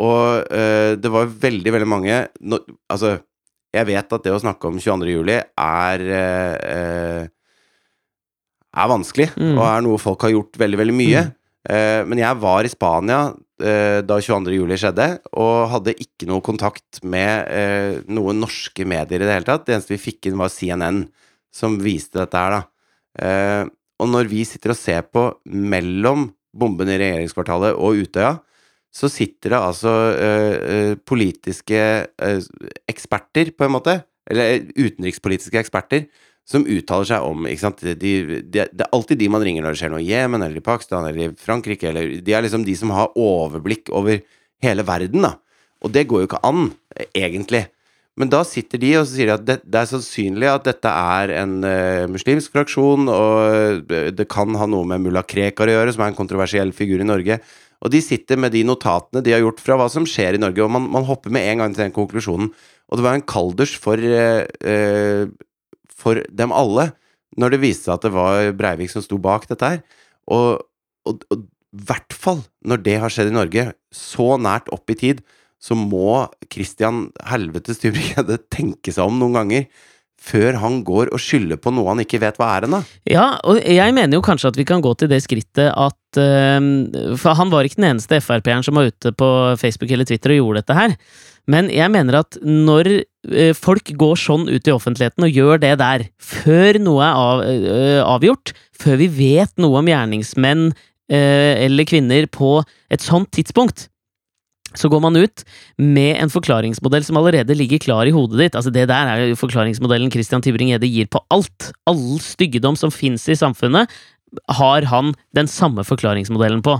[0.00, 2.58] Og eh, det var veldig, veldig mange no,
[2.90, 3.16] Altså,
[3.74, 5.10] jeg vet at det å snakke om 22.
[5.10, 7.30] juli er eh, eh,
[8.74, 9.54] er vanskelig, mm.
[9.54, 11.24] og er noe folk har gjort veldig, veldig mye.
[11.28, 11.34] Mm.
[11.64, 13.20] Eh, men jeg var i Spania
[13.62, 14.52] eh, da 22.
[14.58, 15.08] juli skjedde,
[15.40, 19.64] og hadde ikke noe kontakt med eh, noen norske medier i det hele tatt.
[19.64, 21.06] Det eneste vi fikk inn, var CNN,
[21.54, 22.62] som viste dette her, da.
[24.02, 28.32] Og når vi sitter og ser på mellom bomben i regjeringskvartalet og Utøya,
[28.94, 29.92] så sitter det altså
[31.06, 31.78] politiske
[32.90, 33.94] eksperter, på en måte,
[34.26, 36.08] eller utenrikspolitiske eksperter,
[36.48, 37.84] som uttaler seg om ikke sant?
[37.84, 40.60] De, de, Det er alltid de man ringer når det skjer noe i Jemen eller
[40.60, 41.88] i Pakistan eller i Frankrike.
[41.88, 44.20] Eller, de er liksom de som har overblikk over
[44.64, 45.36] hele verden, da.
[45.84, 46.68] Og det går jo ikke an,
[47.16, 47.66] egentlig.
[48.20, 51.32] Men da sitter de og sier de at det, det er sannsynlig at dette er
[51.40, 56.04] en uh, muslimsk fraksjon, og det kan ha noe med mulla Krekar å gjøre, som
[56.04, 57.40] er en kontroversiell figur i Norge.
[57.84, 60.62] Og de sitter med de notatene de har gjort fra hva som skjer i Norge,
[60.62, 62.52] og man, man hopper med en gang til den konklusjonen.
[62.88, 65.26] Og det var en kalders for uh, uh,
[66.04, 66.90] for dem alle
[67.40, 69.80] når det viste seg at det var Breivik som sto bak dette her.
[70.30, 70.60] Og,
[71.08, 75.24] og, og hvert fall når det har skjedd i Norge, så nært opp i tid,
[75.58, 79.68] så må Christian helvetes Tybring-Gjedde tenke seg om noen ganger
[80.24, 82.80] før han går og skylder på noe han ikke vet hva er ennå.
[83.10, 87.16] Ja, og jeg mener jo kanskje at vi kan gå til det skrittet at uh,
[87.20, 89.28] For han var ikke den eneste Frp-eren som var ute på
[89.60, 90.96] Facebook eller Twitter og gjorde dette her.
[91.50, 92.94] Men jeg mener at når
[93.56, 98.52] folk går sånn ut i offentligheten og gjør det der, før noe er uh, avgjort,
[98.76, 100.72] før vi vet noe om gjerningsmenn
[101.04, 103.90] eller kvinner på et sånt tidspunkt,
[104.72, 105.44] så går man ut
[105.76, 108.56] med en forklaringsmodell som allerede ligger klar i hodet ditt.
[108.56, 111.70] Altså Det der er jo forklaringsmodellen Christian Tybring-Gjedde gir på alt.
[111.86, 113.92] All styggedom som fins i samfunnet,
[114.50, 116.78] har han den samme forklaringsmodellen på.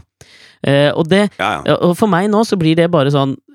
[0.64, 1.28] Og, det,
[1.68, 3.53] og for meg nå så blir det bare sånn eh,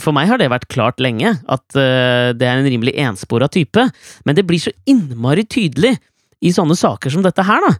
[0.00, 3.84] For meg har det vært klart lenge at uh, det er en rimelig enspora type,
[4.24, 5.96] men det blir så innmari tydelig
[6.40, 7.74] i sånne saker som dette her, da.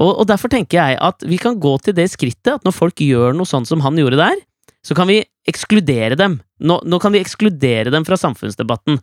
[0.00, 3.02] Og, og derfor tenker jeg at vi kan gå til det skrittet at når folk
[3.04, 4.38] gjør noe sånn som han gjorde der,
[4.86, 5.20] så kan vi
[5.50, 6.38] ekskludere dem.
[6.64, 9.00] Nå, nå kan vi ekskludere dem fra samfunnsdebatten.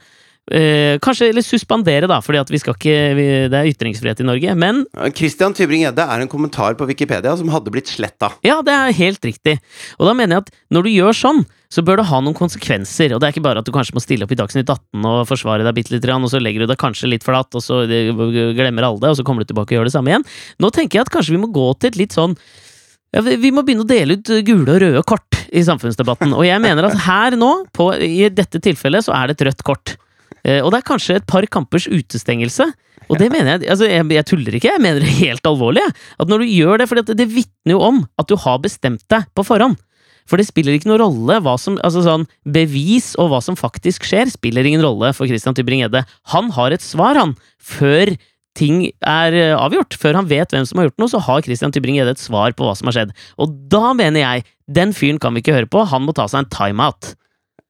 [0.47, 4.27] Eh, kanskje, eller suspendere, da, fordi at vi skal ikke vi, Det er ytringsfrihet i
[4.29, 4.85] Norge, men
[5.17, 8.29] Christian Tybring-Gjedde er en kommentar på Wikipedia som hadde blitt sletta.
[8.47, 9.57] Ja, det er helt riktig.
[9.99, 13.11] Og da mener jeg at når du gjør sånn, så bør det ha noen konsekvenser.
[13.11, 15.27] Og det er ikke bare at du kanskje må stille opp i Dagsnytt 18 og
[15.27, 17.83] forsvare deg bitte lite grann, og så legger du deg kanskje litt flatt, og så
[17.83, 20.27] glemmer alle det, og så kommer du tilbake og gjør det samme igjen.
[20.63, 22.39] Nå tenker jeg at kanskje vi må gå til et litt sånn
[23.15, 26.33] ja, vi må begynne å dele ut gule og røde kort i samfunnsdebatten.
[26.35, 29.63] Og jeg mener at her nå, på, i dette tilfellet, så er det et rødt
[29.67, 29.95] kort.
[30.47, 32.69] Eh, og det er kanskje et par kampers utestengelse.
[33.07, 35.83] Og det mener jeg altså jeg, jeg tuller ikke, jeg mener det helt alvorlig.
[36.19, 39.03] At når du gjør det, For det, det vitner jo om at du har bestemt
[39.11, 39.77] deg på forhånd.
[40.27, 44.07] For det spiller ikke noen rolle hva som Altså sånn Bevis og hva som faktisk
[44.07, 46.03] skjer, spiller ingen rolle for Christian Tybring-Gjedde.
[46.33, 47.37] Han har et svar, han.
[47.63, 48.11] Før
[48.57, 51.71] ting er eh, avgjort, før han vet hvem som har gjort noe, så har Christian
[51.75, 53.15] Tybring-Gjedde et svar på hva som har skjedd.
[53.39, 56.43] Og da mener jeg den fyren kan vi ikke høre på, han må ta seg
[56.43, 57.13] en timeout.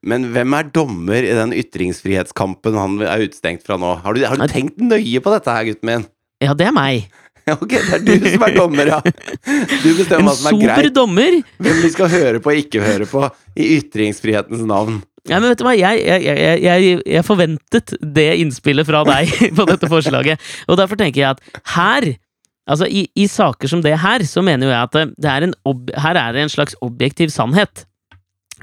[0.05, 3.95] Men hvem er dommer i den ytringsfrihetskampen han er utestengt fra nå?
[4.03, 6.05] Har du, har du tenkt nøye på dette her, gutten min?
[6.43, 7.07] Ja, det er meg.
[7.47, 8.97] Ok, det er du som er dommer, ja.
[8.99, 10.95] Du bestemmer hva som er sober greit.
[10.97, 11.37] dommer.
[11.63, 13.21] Hvem vi skal høre på og ikke høre på
[13.55, 14.97] i ytringsfrihetens navn.
[15.27, 19.67] Ja, men vet du hva, jeg, jeg, jeg, jeg, forventet det innspillet fra deg på
[19.67, 20.43] dette forslaget.
[20.67, 22.09] Og derfor tenker jeg at her,
[22.67, 25.55] altså i, i saker som det her, så mener jo jeg at det, er en
[26.03, 27.87] her er det en slags objektiv sannhet.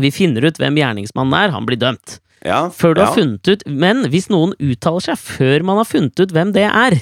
[0.01, 2.19] Vi finner ut hvem gjerningsmannen er, han blir dømt.
[2.45, 3.07] Ja, Før du ja.
[3.09, 6.67] har funnet ut Men hvis noen uttaler seg før man har funnet ut hvem det
[6.69, 6.99] er,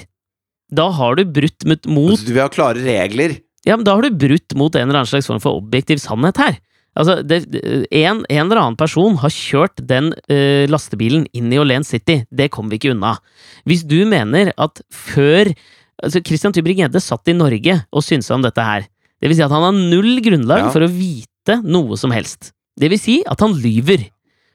[0.71, 3.33] da har du brutt mot, altså, Så Du vil ha klare regler.
[3.67, 6.39] Ja, men da har du brutt mot en eller annen slags form for objektiv sannhet
[6.39, 6.55] her.
[6.95, 7.41] Altså, det,
[7.91, 12.21] en, en eller annen person har kjørt den uh, lastebilen inn i Olen City.
[12.31, 13.15] Det kommer vi ikke unna.
[13.67, 15.51] Hvis du mener at før
[16.03, 18.87] altså Christian Tybring-Gjedde satt i Norge og synsa om dette her,
[19.19, 20.71] det vil si at han har null grunnlag Ja.
[20.73, 22.53] for å vite noe som helst.
[22.79, 24.07] Det vil si at han lyver.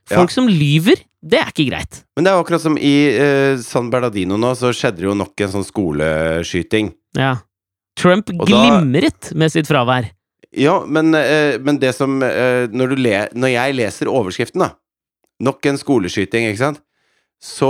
[0.09, 2.01] Folk som lyver, det er ikke greit.
[2.17, 5.45] Men det er akkurat som i uh, San Bernardino nå, så skjedde det jo nok
[5.45, 6.93] en sånn skoleskyting.
[7.19, 7.35] Ja.
[7.99, 10.09] Trump Og da- glimret med sitt fravær.
[10.57, 14.75] Ja, men, uh, men det som uh, når, du le, når jeg leser overskriften, da
[15.39, 16.81] Nok en skoleskyting, ikke sant?
[17.39, 17.69] Så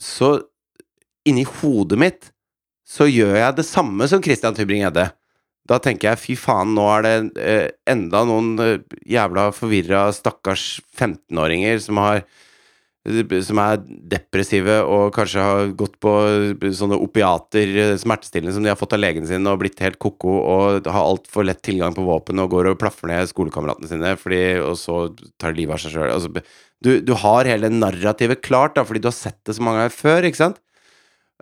[0.00, 0.28] Så
[1.28, 2.30] inni hodet mitt
[2.88, 5.10] så gjør jeg det samme som Christian Tybring-Gjedde.
[5.68, 10.80] Da tenker jeg fy faen, nå er det eh, enda noen eh, jævla forvirra stakkars
[10.98, 12.00] 15-åringer som
[13.02, 16.10] som er depressive og kanskje har gått på
[16.78, 20.36] sånne opiater, eh, smertestillende, som de har fått av legen sin og blitt helt ko-ko
[20.38, 24.42] og har altfor lett tilgang på våpen og går og plaffer ned skolekameratene sine, fordi,
[24.62, 25.00] og så
[25.42, 26.12] tar livet av seg sjøl.
[26.14, 26.44] Altså,
[26.82, 29.98] du, du har hele narrativet klart, da, fordi du har sett det så mange ganger
[29.98, 30.62] før, ikke sant?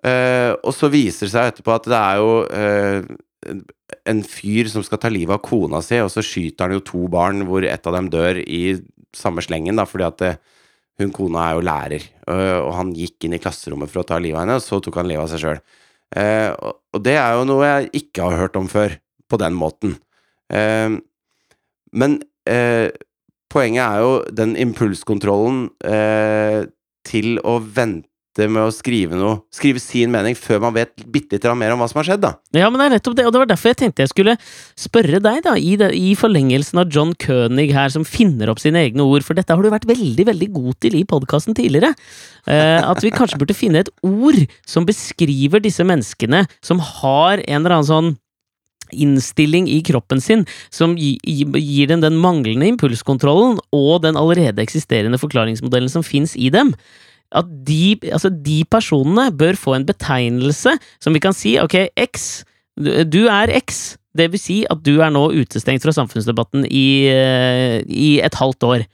[0.00, 3.16] Eh, og så viser det seg etterpå at det er jo eh,
[3.46, 7.08] en- fyr som skal ta livet av kona si, og så skyter han jo to
[7.08, 8.80] barn, hvor et av dem dør i
[9.16, 10.32] samme slengen, da, fordi at det,
[11.00, 14.18] hun kona er jo lærer, øh, og han gikk inn i klasserommet for å ta
[14.18, 15.60] livet av henne, og så tok han livet av seg sjøl.
[16.16, 16.50] Eh,
[16.94, 18.98] og det er jo noe jeg ikke har hørt om før,
[19.30, 19.96] på den måten.
[20.52, 20.98] Eh,
[21.92, 22.18] men
[22.50, 22.90] eh,
[23.50, 26.66] poenget er jo den impulskontrollen eh,
[27.06, 31.46] til å vente med å skrive noe, skrive sin mening, før man vet bitte litt
[31.58, 32.30] mer om hva som har skjedd, da.
[32.54, 34.36] Ja, men det er nettopp det, og det var derfor jeg tenkte jeg skulle
[34.78, 38.84] spørre deg, da, i, det, i forlengelsen av John König her, som finner opp sine
[38.86, 41.92] egne ord, for dette har du vært veldig, veldig god til i podkasten tidligere.
[42.46, 47.60] Eh, at vi kanskje burde finne et ord som beskriver disse menneskene som har en
[47.60, 48.12] eller annen sånn
[48.90, 54.62] innstilling i kroppen sin som gi, gi, gir dem den manglende impulskontrollen og den allerede
[54.64, 56.74] eksisterende forklaringsmodellen som fins i dem
[57.36, 62.42] at de, altså de personene bør få en betegnelse som vi kan si, ok, X,
[62.80, 67.78] du er X, det vil si at du er nå utestengt fra samfunnsdebatten i, eh,
[67.86, 68.86] i et halvt år.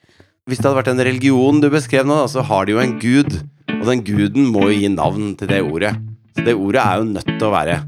[0.46, 3.40] Hvis det hadde vært en religion du beskrev nå, så har de jo en gud.
[3.80, 5.96] Og den guden må jo gi navn til det ordet.
[6.36, 7.80] Så det ordet er jo nødt til å være